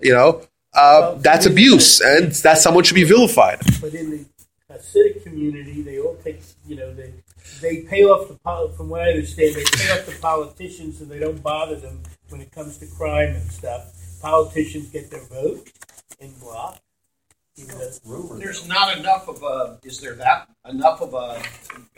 You 0.00 0.12
know. 0.12 0.42
Uh, 0.76 1.14
that's 1.18 1.46
abuse, 1.46 2.00
and 2.00 2.32
that 2.42 2.58
someone 2.58 2.82
should 2.82 2.96
be 2.96 3.04
vilified. 3.04 3.60
But 3.80 3.94
in 3.94 4.10
the 4.10 4.24
Hasidic 4.68 5.22
community, 5.22 5.82
they 5.82 6.00
all 6.00 6.16
take, 6.16 6.40
you 6.66 6.74
know, 6.74 6.92
they 6.92 7.12
they 7.60 7.82
pay 7.82 8.04
off 8.04 8.28
the 8.28 8.72
from 8.76 8.88
what 8.88 9.02
I 9.02 9.10
understand, 9.10 9.54
they 9.54 9.64
pay 9.64 9.90
off 9.92 10.06
the 10.06 10.16
politicians 10.20 11.00
and 11.00 11.10
they 11.10 11.18
don't 11.18 11.42
bother 11.42 11.76
them 11.76 12.02
when 12.28 12.40
it 12.40 12.50
comes 12.50 12.78
to 12.78 12.86
crime 12.86 13.36
and 13.36 13.50
stuff. 13.50 13.92
Politicians 14.20 14.88
get 14.88 15.10
their 15.10 15.24
vote 15.24 15.70
in 16.18 16.32
block. 16.40 16.80
Even 17.56 17.76
though, 17.78 18.36
There's 18.36 18.66
not 18.66 18.98
enough 18.98 19.28
of 19.28 19.40
a, 19.44 19.78
is 19.84 20.00
there 20.00 20.14
that, 20.16 20.48
enough 20.68 21.00
of 21.00 21.14
a 21.14 21.40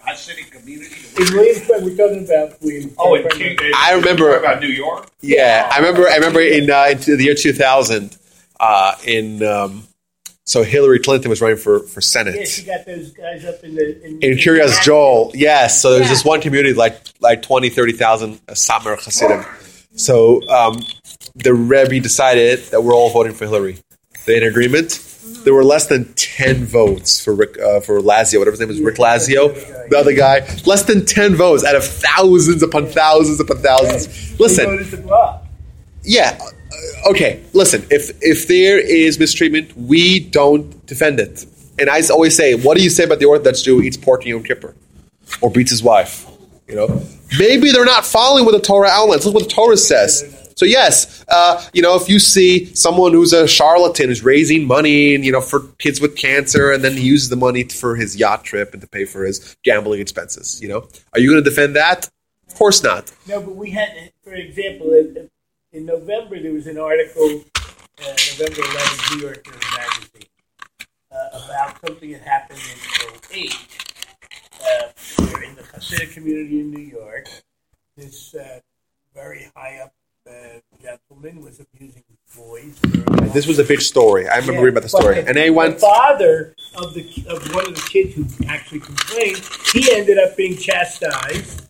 Hasidic 0.07 0.51
community? 0.51 0.95
to- 1.15 1.23
in 1.23 1.33
Williamsburg, 1.35 1.83
we're 1.83 1.97
talking 1.97 2.25
about 2.27 2.61
Williamsburg. 2.61 2.95
Oh, 2.99 3.15
in 3.15 3.27
King, 3.31 3.57
I 3.75 3.93
remember- 3.95 4.25
you're 4.25 4.39
about 4.39 4.61
New 4.61 4.69
York? 4.69 5.09
Yeah, 5.23 5.67
I 5.73 5.79
remember. 5.79 6.09
I 6.09 6.17
remember 6.17 6.41
in 6.41 6.71
uh, 6.71 6.89
into 6.91 7.17
the 7.17 7.25
year 7.25 7.35
two 7.35 7.53
thousand. 7.55 8.17
Uh, 8.61 8.95
in 9.07 9.43
um, 9.43 9.85
so 10.45 10.63
Hillary 10.63 10.99
Clinton 10.99 11.31
was 11.31 11.41
running 11.41 11.57
for 11.57 11.81
for 11.81 12.01
Senate. 12.03 12.37
Yeah, 12.39 12.45
she 12.45 12.63
got 12.63 12.85
those 12.85 13.13
guys 13.13 13.45
up 13.47 13.65
in 13.65 13.75
the 13.77 14.05
in, 14.05 14.19
in 14.23 14.37
Kiryas 14.39 14.83
Joel, 14.83 15.33
yes. 15.35 15.81
So 15.81 15.91
there's 15.93 16.03
Yeah. 16.05 16.09
this 16.11 16.25
one 16.25 16.41
community 16.43 16.75
like 16.75 16.99
like 17.21 17.41
20, 17.43 17.71
30,000 17.71 18.47
Satmar 18.49 19.03
Hasidim. 19.03 19.45
So 19.97 20.47
um, 20.51 20.79
the 21.35 21.55
Rebbe 21.55 21.99
decided 22.01 22.59
that 22.71 22.83
we're 22.83 22.95
all 22.95 23.11
voting 23.11 23.33
for 23.33 23.45
Hillary. 23.47 23.79
They 24.27 24.35
had 24.35 24.43
an 24.43 24.49
agreement. 24.51 25.03
There 25.45 25.55
were 25.55 25.65
less 25.65 25.87
than 25.87 26.13
ten 26.15 26.65
votes 26.65 27.23
for 27.23 27.35
Rick 27.35 27.59
uh, 27.59 27.81
for 27.81 28.01
Lazio, 28.01 28.39
whatever 28.39 28.53
his 28.53 28.61
name 28.61 28.71
is, 28.71 28.81
Rick 28.81 28.97
Lazio, 28.97 29.55
the 29.91 29.97
other 29.99 30.13
guy. 30.13 30.41
Less 30.67 30.83
than 30.85 31.05
ten 31.07 31.35
votes 31.37 31.65
out 31.65 31.77
of 31.77 31.85
thousands 31.85 32.63
upon 32.63 32.87
thousands 32.87 33.39
upon 33.41 33.59
thousands. 33.59 34.39
Listen, 34.41 34.67
voted 34.67 34.91
to 34.91 34.97
block. 34.99 35.45
yeah. 36.03 36.39
uh, 36.41 36.51
Okay. 37.11 37.43
Listen. 37.53 37.85
If 37.91 38.11
if 38.23 38.49
there 38.49 38.79
is 38.79 39.19
mistreatment, 39.19 39.77
we 39.77 40.19
don't 40.21 40.85
defend 40.87 41.21
it. 41.21 41.47
And 41.79 41.89
I 41.91 42.03
always 42.11 42.35
say, 42.37 42.55
what 42.55 42.77
do 42.77 42.83
you 42.83 42.91
say 42.91 43.05
about 43.05 43.19
the 43.21 43.27
Orthodox 43.27 43.63
Jew 43.63 43.77
who 43.77 43.83
eats 43.83 43.97
pork 43.97 44.23
in 44.25 44.31
Yom 44.31 44.43
Kippur 44.43 44.75
or 45.41 45.51
beats 45.51 45.71
his 45.71 45.83
wife? 45.83 46.27
You 46.67 46.75
know, 46.75 47.03
maybe 47.39 47.71
they're 47.71 47.85
not 47.85 48.05
following 48.05 48.45
what 48.45 48.53
the 48.53 48.61
Torah 48.61 48.89
outlines. 48.91 49.25
Look 49.25 49.35
what 49.35 49.45
the 49.45 49.51
Torah 49.51 49.77
says. 49.77 50.36
So 50.57 50.65
yes, 50.65 51.23
uh, 51.29 51.63
you 51.75 51.83
know, 51.83 51.97
if 51.97 52.09
you 52.09 52.19
see 52.19 52.75
someone 52.75 53.13
who's 53.13 53.35
a 53.35 53.47
charlatan 53.47 54.09
who's 54.09 54.25
raising 54.25 54.67
money 54.67 55.15
and 55.15 55.23
you 55.23 55.31
know 55.31 55.43
for 55.43 55.61
kids 55.79 56.01
with 56.01 56.17
cancer, 56.17 56.73
and 56.73 56.83
then 56.83 56.97
he 56.97 57.03
uses 57.03 57.29
the 57.29 57.37
money 57.37 57.65
for 57.65 57.95
his 57.95 58.17
yacht 58.17 58.43
trip 58.43 58.73
and 58.73 58.81
to 58.81 58.89
pay 58.89 59.05
for 59.05 59.27
his 59.27 59.55
gambling 59.65 60.01
expenses, 60.01 60.61
you 60.63 60.69
know, 60.69 60.89
are 61.13 61.21
you 61.21 61.31
going 61.31 61.45
to 61.45 61.49
defend 61.49 61.77
that? 61.77 62.09
Of 62.49 62.55
course 62.55 62.83
not. 62.83 63.13
No, 63.29 63.43
but 63.43 63.55
we 63.55 63.71
had, 63.71 64.13
for 64.25 64.33
example, 64.33 64.95
in, 64.95 65.29
in 65.73 65.85
November 65.85 66.41
there 66.41 66.53
was 66.53 66.67
an 66.67 66.79
article, 66.79 67.45
uh, 68.01 68.17
November 68.39 68.63
11th, 68.63 69.15
New 69.15 69.23
Yorker 69.27 69.53
magazine, 69.77 70.29
uh, 71.13 71.45
about 71.45 71.87
something 71.87 72.13
that 72.13 72.23
happened 72.23 72.61
in 72.61 73.37
08 73.37 73.55
uh, 74.63 75.23
in 75.45 75.55
the 75.55 75.63
Hasidic 75.75 76.15
community 76.15 76.61
in 76.61 76.71
New 76.71 76.81
York. 76.81 77.29
This 77.95 78.35
uh, 78.35 78.61
very 79.15 79.51
high 79.55 79.81
up 79.85 79.93
gentleman 80.83 81.41
was 81.43 81.61
abusing 81.61 82.03
boys. 82.37 82.79
This 83.33 83.47
was 83.47 83.59
a 83.59 83.65
big 83.65 83.81
story. 83.81 84.29
I 84.29 84.37
remember 84.37 84.53
Yeah, 84.55 84.59
reading 84.61 84.75
about 84.75 84.83
the 84.83 84.89
story, 84.89 85.15
the- 85.21 85.29
and 85.29 85.37
they 85.37 85.51
went. 85.51 85.75
The 85.75 85.81
father 85.81 86.55
of 86.75 86.95
the 86.95 87.03
of 87.29 87.55
one 87.55 87.67
of 87.69 87.75
the 87.75 87.89
kids 87.91 88.15
who 88.15 88.27
actually 88.49 88.81
complained, 88.81 89.41
he 89.73 89.91
ended 89.93 90.19
up 90.19 90.37
being 90.37 90.57
chastised, 90.57 91.69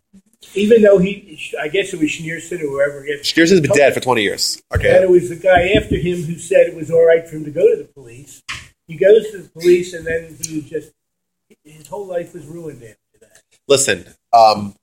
even 0.55 0.83
though 0.83 0.99
he, 0.99 1.53
I 1.61 1.69
guess 1.69 1.93
it 1.93 2.01
was 2.01 2.11
Schneerson 2.11 2.61
or 2.63 2.69
whoever. 2.69 3.05
Schneerson's 3.23 3.61
been 3.61 3.73
dead 3.73 3.95
for 3.95 4.01
twenty 4.01 4.23
years. 4.23 4.61
Okay. 4.75 4.95
And 4.95 5.05
it 5.05 5.11
was 5.11 5.29
the 5.29 5.37
guy 5.37 5.73
after 5.77 5.97
him 5.97 6.23
who 6.23 6.39
said 6.39 6.67
it 6.67 6.75
was 6.75 6.91
all 6.91 7.05
right 7.07 7.27
for 7.29 7.37
him 7.37 7.45
to 7.45 7.51
go 7.51 7.69
to 7.71 7.77
the 7.83 7.89
police. 7.93 8.43
He 8.89 8.97
goes 8.97 9.31
to 9.33 9.39
the 9.39 9.49
police, 9.49 9.93
and 9.95 10.07
then 10.07 10.37
he 10.41 10.63
just 10.63 10.93
his 11.65 11.87
whole 11.87 12.07
life 12.07 12.35
was 12.35 12.45
ruined 12.47 12.83
after 12.83 12.97
that. 13.21 13.43
listen. 13.69 14.07
Um, 14.33 14.75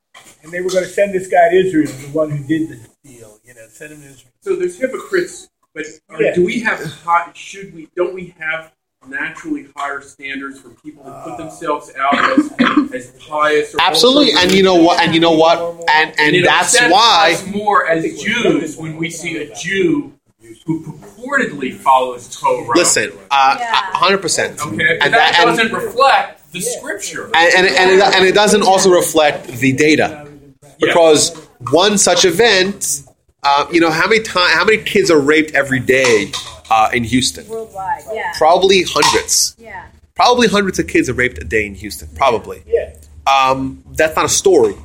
And 0.44 0.52
they 0.52 0.62
were 0.62 0.70
going 0.70 0.84
to 0.84 0.90
send 0.90 1.14
this 1.14 1.28
guy 1.28 1.50
to 1.50 1.56
Israel, 1.56 1.88
the 1.88 2.08
one 2.18 2.30
who 2.30 2.44
did 2.46 2.70
the 2.70 2.80
deal. 3.04 3.33
You 3.56 3.62
know, 3.62 3.68
send 3.70 3.94
him 3.94 4.02
to 4.02 4.24
So 4.42 4.56
there's 4.56 4.80
hypocrites, 4.80 5.50
but 5.76 5.86
are, 6.10 6.22
Yeah. 6.22 6.34
do 6.34 6.44
we 6.46 6.60
have 6.62 6.84
high, 6.84 7.32
should 7.34 7.74
we 7.74 7.88
don't 7.96 8.14
we 8.14 8.34
have 8.40 8.72
naturally 9.08 9.68
higher 9.76 10.02
standards 10.02 10.60
for 10.60 10.70
people 10.70 11.04
to 11.04 11.12
put 11.24 11.38
themselves 11.38 11.92
out 12.00 12.40
as, 12.40 12.52
as 12.94 13.12
pious? 13.28 13.76
Or 13.76 13.82
absolutely, 13.82 14.32
and 14.38 14.52
you 14.52 14.64
know 14.64 14.76
what? 14.76 15.02
And 15.02 15.14
you 15.14 15.20
know 15.20 15.34
what? 15.34 15.60
And 15.90 16.14
and 16.20 16.36
it 16.36 16.46
that's 16.46 16.80
why. 16.82 17.34
us 17.34 17.46
more 17.48 17.88
as 17.88 18.04
Jews 18.22 18.78
when 18.78 18.98
we 18.98 19.10
see 19.10 19.38
a 19.38 19.54
Jew 19.56 20.14
who 20.66 20.84
purportedly 20.84 21.74
follows 21.74 22.36
Torah. 22.36 22.76
Listen, 22.76 23.12
uh, 23.30 23.58
Yeah. 23.60 23.72
hundred 23.94 24.20
percent. 24.22 24.60
okay, 24.60 24.76
but 24.78 24.80
and 24.80 25.14
that, 25.14 25.34
that- 25.34 25.46
doesn't 25.46 25.72
reflect 25.74 26.52
the 26.52 26.62
scripture. 26.62 27.26
and 27.36 27.54
and, 27.56 27.68
and, 27.68 27.92
it, 27.92 28.16
and 28.16 28.26
it 28.26 28.34
doesn't 28.34 28.64
also 28.64 28.90
reflect 28.90 29.48
the 29.48 29.74
data 29.74 30.28
because 30.80 31.36
one 31.72 31.98
such 31.98 32.26
event, 32.26 33.04
uh, 33.44 33.68
you 33.72 33.80
know, 33.80 33.92
how 33.92 34.08
many 34.08 34.22
time, 34.22 34.50
how 34.58 34.66
many 34.66 34.78
kids 34.78 35.12
are 35.12 35.20
raped 35.20 35.54
every 35.54 35.80
day 35.80 36.32
uh, 36.70 36.90
in 36.94 37.04
Houston? 37.04 37.48
Worldwide, 37.48 38.04
yeah. 38.14 38.32
Probably 38.38 38.84
hundreds. 38.88 39.56
Yeah. 39.60 39.88
Probably 40.16 40.48
hundreds 40.48 40.80
of 40.80 40.88
kids 40.88 41.10
are 41.10 41.14
raped 41.14 41.38
a 41.40 41.44
day 41.44 41.66
in 41.66 41.76
Houston. 41.76 42.08
Probably. 42.16 42.64
Yeah. 42.68 42.94
Um, 43.26 43.84
that's 43.92 44.16
not 44.16 44.26
a 44.26 44.30
story. 44.30 44.76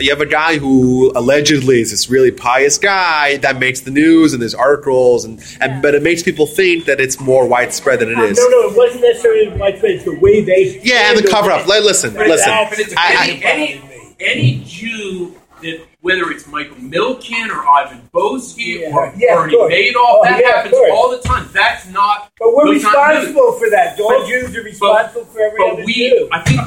You 0.00 0.10
have 0.10 0.20
a 0.20 0.26
guy 0.26 0.58
who 0.58 1.10
allegedly 1.16 1.80
is 1.80 1.90
this 1.90 2.08
really 2.08 2.30
pious 2.30 2.78
guy 2.78 3.38
that 3.38 3.58
makes 3.58 3.80
the 3.80 3.90
news 3.90 4.32
and 4.32 4.40
there's 4.40 4.54
articles 4.54 5.24
and, 5.24 5.42
and 5.60 5.82
but 5.82 5.96
it 5.96 6.04
makes 6.04 6.22
people 6.22 6.46
think 6.46 6.84
that 6.84 7.00
it's 7.00 7.18
more 7.18 7.48
widespread 7.48 7.98
than 7.98 8.10
it 8.10 8.18
is. 8.18 8.38
No, 8.38 8.46
no, 8.48 8.70
it 8.70 8.76
wasn't 8.76 9.02
necessarily 9.02 9.48
widespread. 9.58 9.90
It's 9.92 10.04
the 10.04 10.16
way 10.20 10.40
they. 10.42 10.80
Yeah, 10.84 11.10
and 11.10 11.18
the 11.18 11.28
cover 11.28 11.50
up. 11.50 11.66
Li- 11.66 11.80
Listen, 11.80 12.14
listen. 12.14 12.52
But 12.70 12.78
it's 12.78 12.94
I- 12.96 13.26
any, 13.28 13.44
any, 13.44 14.14
any 14.20 14.62
Jew 14.64 15.34
that 15.62 15.86
whether 16.00 16.30
it's 16.30 16.46
Michael 16.46 16.76
Milken 16.76 17.48
or 17.50 17.66
Ivan 17.68 18.08
Boesky 18.14 18.80
Yeah. 18.80 18.88
or 18.94 19.12
Yeah, 19.16 19.34
Bernie 19.36 19.54
course. 19.56 19.72
Madoff, 19.74 19.94
Oh, 19.96 20.20
that 20.24 20.40
yeah, 20.40 20.48
happens 20.56 20.74
all 20.92 21.10
the 21.10 21.18
time. 21.18 21.48
That's 21.52 21.86
not. 21.88 22.30
But 22.38 22.54
we're 22.54 22.66
those 22.74 22.82
not 22.82 22.94
responsible 23.16 23.52
for 23.58 23.70
that. 23.70 23.98
All 24.00 24.18
But- 24.20 24.28
Jews 24.28 24.56
are 24.56 24.62
responsible 24.62 25.24
for 25.26 25.40
every 25.40 25.58
but 25.58 25.72
other 25.74 25.84
we, 25.84 25.94
Jew. 25.94 26.28
I 26.32 26.40
think, 26.42 26.60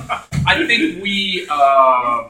I 0.47 0.67
think 0.67 1.01
we 1.03 1.47
uh, 1.49 2.29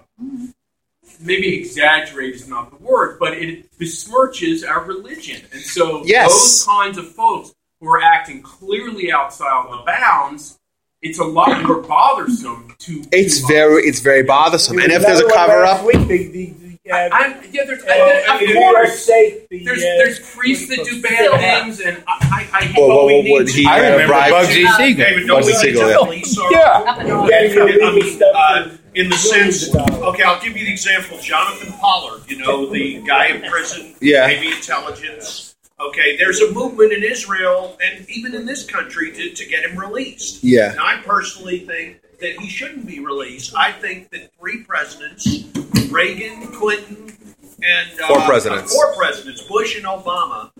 maybe 1.19 1.55
exaggerate 1.59 2.35
is 2.35 2.47
not 2.47 2.69
the 2.71 2.83
word, 2.83 3.17
but 3.19 3.33
it 3.33 3.69
besmirches 3.77 4.67
our 4.67 4.83
religion, 4.83 5.41
and 5.53 5.61
so 5.61 6.03
Yes. 6.05 6.31
those 6.31 6.63
kinds 6.65 6.97
of 6.97 7.11
folks 7.13 7.53
who 7.79 7.87
are 7.89 8.01
acting 8.01 8.41
clearly 8.41 9.11
outside 9.11 9.65
the 9.71 9.83
bounds, 9.85 10.59
it's 11.01 11.19
a 11.19 11.23
lot 11.23 11.63
more 11.63 11.81
bothersome 11.87 12.75
to. 12.79 13.03
It's 13.11 13.41
to 13.41 13.47
very, 13.47 13.83
it's 13.83 13.99
very 13.99 14.23
bothersome. 14.23 14.79
And 14.79 14.91
if 14.91 15.01
there's 15.01 15.19
a 15.19 15.29
cover 15.29 15.63
up, 15.63 15.85
week, 15.85 16.07
the, 16.07 16.27
the, 16.27 16.53
the, 16.53 16.91
uh, 16.91 17.09
I'm, 17.11 17.41
yeah, 17.51 17.63
there's, 17.65 17.83
uh, 17.83 18.33
of 18.35 18.41
in 18.41 18.47
New 18.47 18.59
York 18.59 18.75
course. 18.75 18.99
State, 19.03 19.47
the, 19.49 19.63
There's, 19.63 19.79
uh, 19.79 19.83
there's 19.97 20.35
priests 20.35 20.67
that 20.69 20.83
do 20.83 21.01
bad 21.01 21.39
things, 21.39 21.79
and 21.79 22.03
I, 22.07 22.47
I, 22.51 22.59
I 22.71 22.73
well, 22.77 22.87
But 22.89 22.95
what, 22.95 23.05
we 23.05 23.13
what 23.15 23.23
need 23.23 23.31
would 23.33 23.47
to- 23.47 23.53
he 23.53 23.65
I 23.67 23.79
uh, 23.79 23.83
remember 23.91 24.07
bribe? 24.07 24.33
Bugsy 24.33 24.77
Siegel. 24.77 25.05
David, 25.05 25.27
don't 25.27 25.43
Bugsy 25.43 25.53
Siegel, 25.53 25.81
to 25.83 25.87
yeah. 25.89 25.97
police 25.97 26.37
our 26.39 26.51
Yeah. 26.51 26.59
Up 26.87 26.97
and 26.99 27.11
on. 27.11 27.27
Getting 27.29 27.59
I 27.61 27.91
mean, 27.91 28.21
uh, 28.35 28.77
in 28.95 29.09
the 29.09 29.15
sense, 29.15 29.73
okay, 29.75 30.23
I'll 30.23 30.41
give 30.41 30.57
you 30.57 30.65
the 30.65 30.71
example. 30.71 31.17
Jonathan 31.21 31.71
Pollard, 31.73 32.23
you 32.29 32.39
know, 32.39 32.65
the 32.65 33.01
guy 33.03 33.27
in 33.27 33.41
prison, 33.49 33.93
Yeah. 34.01 34.27
Navy 34.27 34.47
intelligence. 34.47 35.50
Okay, 35.81 36.15
there's 36.17 36.39
a 36.41 36.51
movement 36.51 36.93
in 36.93 37.03
Israel 37.03 37.77
and 37.83 38.07
even 38.09 38.35
in 38.35 38.45
this 38.45 38.65
country 38.65 39.11
to, 39.11 39.33
to 39.33 39.45
get 39.47 39.63
him 39.63 39.77
released. 39.77 40.43
Yeah. 40.43 40.71
And 40.71 40.79
I 40.79 41.01
personally 41.01 41.59
think 41.59 42.01
that 42.19 42.39
he 42.39 42.49
shouldn't 42.49 42.85
be 42.85 42.99
released. 42.99 43.55
I 43.55 43.71
think 43.71 44.11
that 44.11 44.31
three 44.39 44.63
presidents, 44.63 45.45
Reagan, 45.89 46.47
Clinton, 46.53 47.17
and 47.63 47.99
uh, 47.99 48.07
Four 48.07 48.21
presidents. 48.21 48.73
four 48.73 48.93
presidents, 48.95 49.41
Bush 49.43 49.75
and 49.75 49.85
Obama, 49.85 50.51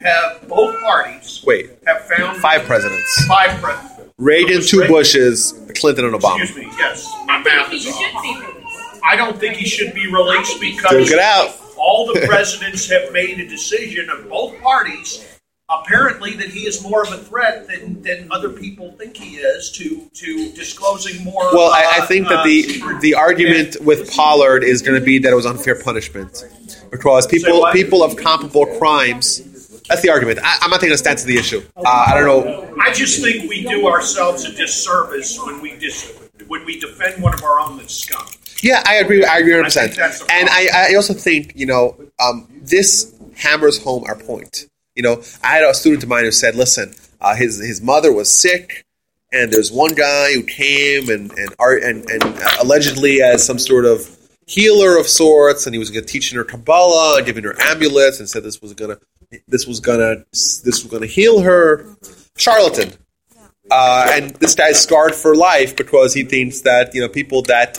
have 0.00 0.46
both 0.48 0.80
parties 0.80 1.42
Wait, 1.44 1.70
have 1.86 2.02
found 2.04 2.36
five 2.38 2.62
presidents: 2.62 3.26
five 3.26 3.60
presidents. 3.60 4.12
Reagan, 4.16 4.62
two 4.62 4.86
Bushes, 4.86 5.54
Clinton, 5.76 6.04
and 6.04 6.14
Obama. 6.14 6.40
Excuse 6.40 6.66
me. 6.66 6.72
Yes, 6.78 7.12
my 7.26 7.42
math 7.42 7.72
is 7.72 7.86
off. 7.86 9.00
I 9.04 9.16
don't 9.16 9.38
think 9.38 9.56
he 9.56 9.66
should 9.66 9.94
be 9.94 10.06
released 10.06 10.60
because 10.60 10.90
Duke 10.90 11.10
it 11.10 11.18
out. 11.18 11.56
All 11.78 12.12
the 12.12 12.20
presidents 12.26 12.88
have 12.90 13.12
made 13.12 13.40
a 13.40 13.48
decision 13.48 14.10
of 14.10 14.28
both 14.28 14.60
parties. 14.60 15.24
Apparently, 15.70 16.34
that 16.36 16.48
he 16.48 16.60
is 16.66 16.82
more 16.82 17.02
of 17.02 17.12
a 17.12 17.18
threat 17.18 17.68
than, 17.68 18.00
than 18.00 18.32
other 18.32 18.48
people 18.48 18.92
think 18.92 19.14
he 19.14 19.36
is 19.36 19.70
to 19.72 20.10
to 20.14 20.50
disclosing 20.52 21.22
more. 21.22 21.52
Well, 21.52 21.70
I, 21.70 21.98
I 21.98 22.02
uh, 22.02 22.06
think 22.06 22.28
that 22.28 22.38
uh, 22.38 22.44
the 22.44 22.62
secret- 22.62 23.00
the 23.02 23.14
argument 23.14 23.76
with 23.82 24.10
Pollard 24.10 24.64
is 24.64 24.80
going 24.80 24.98
to 24.98 25.04
be 25.04 25.18
that 25.18 25.30
it 25.30 25.36
was 25.36 25.44
unfair 25.44 25.78
punishment 25.80 26.48
because 26.90 27.26
people 27.26 27.60
what? 27.60 27.74
people 27.74 28.02
of 28.02 28.16
comparable 28.16 28.64
crimes. 28.78 29.44
That's 29.88 30.00
the 30.00 30.08
argument. 30.08 30.38
I, 30.42 30.58
I'm 30.62 30.70
not 30.70 30.80
taking 30.80 30.94
a 30.94 30.98
stance 30.98 31.22
to 31.22 31.26
the 31.26 31.36
issue. 31.36 31.62
Uh, 31.76 31.82
I 31.86 32.14
don't 32.14 32.26
know. 32.26 32.74
I 32.80 32.92
just 32.92 33.22
think 33.22 33.48
we 33.48 33.62
do 33.62 33.88
ourselves 33.88 34.44
a 34.44 34.52
disservice 34.54 35.38
when 35.38 35.60
we 35.60 35.76
dis- 35.76 36.18
when 36.46 36.64
we 36.64 36.80
defend 36.80 37.22
one 37.22 37.34
of 37.34 37.42
our 37.42 37.60
own 37.60 37.76
that's 37.76 37.94
scum. 37.94 38.26
Yeah, 38.62 38.82
I 38.86 38.96
agree. 38.96 39.24
I 39.24 39.38
agree 39.38 39.54
100. 39.54 39.94
Percent 39.94 40.30
And 40.32 40.48
I, 40.50 40.90
I 40.90 40.94
also 40.94 41.14
think 41.14 41.52
you 41.54 41.66
know 41.66 41.96
um, 42.18 42.48
this 42.62 43.14
hammers 43.36 43.82
home 43.82 44.04
our 44.06 44.16
point. 44.16 44.66
You 44.94 45.02
know, 45.02 45.22
I 45.44 45.54
had 45.54 45.64
a 45.64 45.74
student 45.74 46.02
of 46.02 46.08
mine 46.08 46.24
who 46.24 46.32
said, 46.32 46.56
"Listen, 46.56 46.94
uh, 47.20 47.36
his 47.36 47.58
his 47.58 47.80
mother 47.80 48.12
was 48.12 48.30
sick, 48.30 48.84
and 49.32 49.52
there's 49.52 49.70
one 49.70 49.94
guy 49.94 50.32
who 50.34 50.42
came 50.42 51.08
and 51.08 51.30
and 51.32 51.54
art 51.58 51.82
and, 51.82 52.08
and 52.10 52.22
uh, 52.24 52.56
allegedly 52.60 53.22
as 53.22 53.44
some 53.44 53.58
sort 53.58 53.84
of 53.84 54.16
healer 54.46 54.98
of 54.98 55.06
sorts, 55.06 55.66
and 55.66 55.74
he 55.74 55.78
was 55.78 55.90
going 55.90 56.04
to 56.04 56.10
teaching 56.10 56.36
her 56.36 56.44
Kabbalah 56.44 57.18
and 57.18 57.26
giving 57.26 57.44
her 57.44 57.54
amulets, 57.60 58.18
and 58.18 58.28
said 58.28 58.42
this 58.42 58.60
was 58.60 58.74
gonna 58.74 58.98
this 59.46 59.66
was 59.66 59.78
gonna 59.78 60.24
this 60.32 60.64
was 60.64 60.84
gonna 60.84 61.06
heal 61.06 61.40
her. 61.40 61.96
Charlatan." 62.36 62.92
Uh, 63.70 64.10
and 64.14 64.30
this 64.36 64.54
guy's 64.54 64.80
scarred 64.80 65.14
for 65.14 65.36
life 65.36 65.76
because 65.76 66.14
he 66.14 66.24
thinks 66.24 66.62
that 66.62 66.94
you 66.94 67.02
know 67.02 67.08
people 67.08 67.42
that 67.42 67.76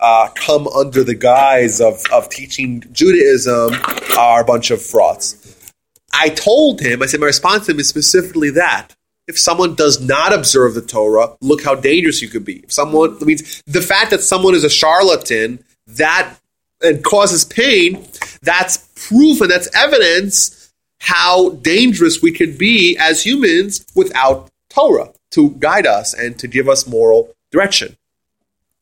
uh, 0.00 0.28
come 0.34 0.66
under 0.68 1.04
the 1.04 1.14
guise 1.14 1.80
of, 1.80 2.02
of 2.12 2.28
teaching 2.30 2.82
Judaism 2.92 3.74
are 4.18 4.40
a 4.40 4.44
bunch 4.44 4.70
of 4.70 4.82
frauds. 4.82 5.72
I 6.12 6.30
told 6.30 6.80
him, 6.80 7.02
I 7.02 7.06
said, 7.06 7.20
my 7.20 7.26
response 7.26 7.66
to 7.66 7.72
him 7.72 7.80
is 7.80 7.88
specifically 7.88 8.50
that. 8.50 8.88
If 9.28 9.38
someone 9.38 9.76
does 9.76 10.00
not 10.00 10.32
observe 10.32 10.74
the 10.74 10.82
Torah, 10.82 11.36
look 11.40 11.62
how 11.62 11.76
dangerous 11.76 12.20
you 12.20 12.28
could 12.28 12.44
be. 12.44 12.60
If 12.60 12.72
someone, 12.72 13.16
I 13.20 13.24
mean, 13.24 13.38
the 13.66 13.82
fact 13.82 14.10
that 14.10 14.22
someone 14.22 14.54
is 14.54 14.64
a 14.64 14.70
charlatan 14.70 15.62
that 15.86 16.34
and 16.82 17.04
causes 17.04 17.44
pain, 17.44 18.06
that's 18.42 18.78
proof 19.08 19.40
and 19.40 19.50
that's 19.50 19.68
evidence 19.74 20.72
how 21.00 21.50
dangerous 21.50 22.22
we 22.22 22.32
could 22.32 22.58
be 22.58 22.96
as 22.98 23.24
humans 23.24 23.86
without 23.94 24.48
Torah 24.68 25.12
to 25.32 25.50
guide 25.50 25.86
us 25.86 26.14
and 26.14 26.38
to 26.38 26.48
give 26.48 26.68
us 26.68 26.86
moral 26.86 27.32
direction. 27.52 27.96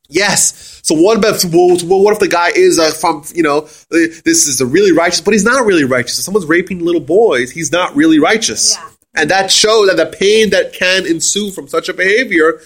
Yes. 0.09 0.81
So 0.83 0.95
what 0.95 1.19
about 1.19 1.45
well, 1.45 2.03
what 2.03 2.13
if 2.13 2.19
the 2.19 2.29
guy 2.29 2.49
is 2.49 2.79
uh, 2.79 2.91
from 2.93 3.25
you 3.35 3.43
know 3.43 3.63
this 3.91 4.47
is 4.47 4.61
a 4.61 4.67
really 4.67 4.93
righteous, 4.93 5.21
but 5.21 5.35
he's 5.35 5.45
not 5.45 5.67
really 5.67 5.85
righteous. 5.85 6.19
If 6.19 6.25
someone's 6.25 6.47
raping 6.47 6.85
little 6.85 7.01
boys, 7.01 7.51
he's 7.51 7.71
not 7.71 7.95
really 7.95 8.19
righteous, 8.19 8.77
Yeah. 8.77 8.89
and 9.17 9.31
that 9.31 9.51
shows 9.51 9.89
that 9.89 9.97
the 9.97 10.07
pain 10.07 10.51
that 10.51 10.73
can 10.73 11.07
ensue 11.07 11.51
from 11.51 11.69
such 11.69 11.89
a 11.89 11.95
behavior 11.95 12.61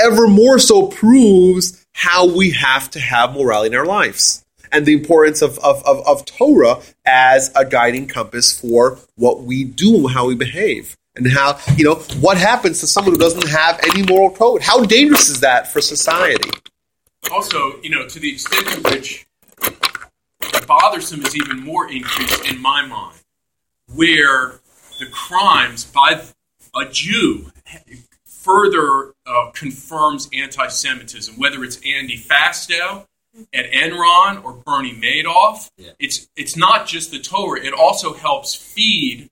ever 0.00 0.26
more 0.26 0.58
so 0.58 0.86
proves 0.86 1.84
how 1.92 2.34
we 2.34 2.50
have 2.52 2.90
to 2.92 3.00
have 3.00 3.34
morality 3.34 3.74
in 3.74 3.78
our 3.78 3.86
lives 3.86 4.44
and 4.70 4.86
the 4.86 4.92
importance 4.92 5.42
of, 5.42 5.58
of, 5.58 5.82
of, 5.84 6.06
of 6.06 6.24
Torah 6.24 6.80
as 7.04 7.50
a 7.56 7.64
guiding 7.64 8.06
compass 8.06 8.58
for 8.58 8.98
what 9.16 9.42
we 9.42 9.64
do 9.64 9.96
and 9.96 10.10
how 10.10 10.26
we 10.26 10.34
behave. 10.34 10.96
And 11.18 11.30
how, 11.30 11.58
you 11.76 11.84
know, 11.84 11.96
what 12.20 12.38
happens 12.38 12.80
to 12.80 12.86
someone 12.86 13.14
who 13.14 13.18
doesn't 13.18 13.48
have 13.48 13.80
any 13.82 14.02
moral 14.02 14.30
code? 14.30 14.62
How 14.62 14.84
dangerous 14.84 15.28
is 15.28 15.40
that 15.40 15.70
for 15.70 15.80
society? 15.80 16.48
also, 17.30 17.80
you 17.82 17.90
know, 17.90 18.06
to 18.06 18.18
the 18.18 18.32
extent 18.32 18.66
to 18.68 18.90
which 18.90 19.26
the 19.60 20.64
bothersome 20.66 21.24
is 21.24 21.36
even 21.36 21.60
more 21.60 21.90
increased 21.90 22.48
in 22.50 22.60
my 22.60 22.86
mind, 22.86 23.18
where 23.94 24.60
the 24.98 25.06
crimes 25.12 25.84
by 25.84 26.22
a 26.74 26.84
Jew 26.86 27.50
further 28.24 29.14
uh, 29.26 29.50
confirms 29.52 30.28
anti-Semitism, 30.32 31.34
whether 31.36 31.64
it's 31.64 31.76
Andy 31.84 32.18
Fastow 32.18 33.06
at 33.52 33.70
Enron 33.72 34.42
or 34.44 34.54
Bernie 34.54 34.94
Madoff. 34.94 35.70
It's 35.98 36.28
it's 36.36 36.56
not 36.56 36.86
just 36.86 37.10
the 37.10 37.18
Torah; 37.18 37.60
it 37.64 37.74
also 37.74 38.14
helps 38.14 38.54
feed. 38.54 39.30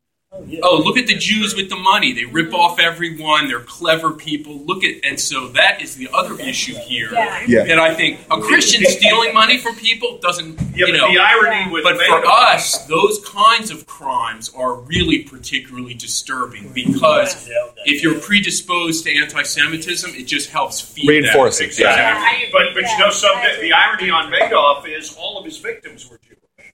Oh, 0.62 0.79
look 0.85 0.96
at 0.96 1.07
the 1.07 1.16
Jews 1.16 1.55
with 1.55 1.68
the 1.70 1.77
money. 1.77 2.12
They 2.12 2.25
rip 2.25 2.53
off 2.55 2.79
everyone. 2.79 3.49
They're 3.49 3.61
clever 3.61 4.12
people. 4.12 4.59
Look 4.64 4.85
at, 4.85 5.05
and 5.05 5.18
so 5.18 5.49
that 5.49 5.81
is 5.83 5.96
the 5.96 6.09
other 6.12 6.38
issue 6.40 6.75
here. 6.75 7.11
Yeah. 7.12 7.44
Yeah. 7.46 7.64
That 7.64 7.79
I 7.79 7.94
think 7.94 8.20
a 8.31 8.40
Christian 8.40 8.85
stealing 8.87 9.35
money 9.35 9.59
from 9.59 9.75
people 9.77 10.18
doesn't, 10.18 10.61
Yeah, 10.75 10.87
you 10.87 10.92
but 10.92 10.96
know. 10.99 11.12
the 11.12 11.18
irony 11.18 11.70
with 11.72 11.85
But 11.85 11.96
for 11.96 12.03
Madoff- 12.22 12.55
us, 12.55 12.79
those 12.87 13.25
kinds 13.27 13.70
of 13.70 13.87
crimes 13.87 14.51
are 14.55 14.75
really 14.75 15.20
particularly 15.25 15.94
disturbing 15.94 16.70
because 16.72 17.49
if 17.85 18.03
you're 18.03 18.18
predisposed 18.20 19.05
to 19.05 19.14
anti-Semitism, 19.16 20.14
it 20.14 20.25
just 20.25 20.51
helps 20.51 20.81
feed 20.81 21.09
Reinforce 21.09 21.59
that. 21.59 21.64
it, 21.68 21.79
yeah. 21.79 21.90
Exactly. 21.90 22.49
But 22.53 22.75
but 22.75 22.83
you 22.90 22.99
know, 22.99 23.11
some 23.11 23.35
the 23.61 23.72
irony 23.72 24.11
on 24.11 24.31
Madoff 24.33 24.88
is 24.88 25.16
all 25.18 25.38
of 25.38 25.44
his 25.44 25.59
victims 25.59 26.09
were 26.11 26.16
Jewish. 26.18 26.25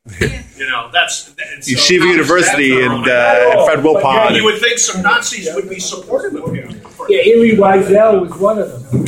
you 0.20 0.68
know, 0.68 0.90
that's 0.92 1.28
and 1.54 1.62
so 1.62 1.74
Yeshiva 1.74 2.00
how 2.00 2.06
University 2.06 2.82
and 2.82 3.06
uh, 3.06 3.54
on? 3.56 3.64
Fred 3.66 3.78
Wilpon. 3.84 4.26
And 4.26 4.36
you 4.36 4.44
would 4.44 4.60
think 4.60 4.78
some 4.80 5.00
Nazis 5.00 5.48
would 5.54 5.70
be 5.70 5.78
supportive 5.78 6.34
of 6.42 6.52
him. 6.52 6.80
Yeah, 7.08 7.20
Elie 7.20 7.56
Wiesel 7.56 8.22
was 8.22 8.36
one 8.36 8.58
of 8.58 8.90
them. 8.90 9.06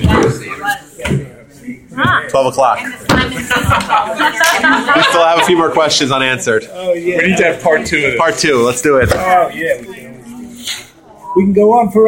12 2.29 2.47
o'clock. 2.47 2.79
And 2.81 2.93
the 2.93 3.07
time 3.09 3.33
is 3.33 4.97
We 4.97 5.03
still 5.03 5.25
have 5.25 5.41
a 5.41 5.45
few 5.45 5.57
more 5.57 5.73
questions 5.73 6.13
unanswered. 6.13 6.69
Oh 6.71 6.93
yeah. 6.93 7.19
We 7.19 7.29
need 7.29 7.39
to 7.39 7.45
have 7.45 7.61
part 7.61 7.87
two. 7.87 8.15
Part 8.17 8.37
two, 8.39 8.59
let's 8.59 8.81
do 8.81 8.99
it. 8.99 9.11
Oh 9.13 9.49
yeah. 9.49 9.81
We 9.81 9.95
can, 9.95 10.25
we 11.35 11.43
can 11.43 11.53
go 11.53 11.73
on 11.73 11.91
for. 11.91 12.03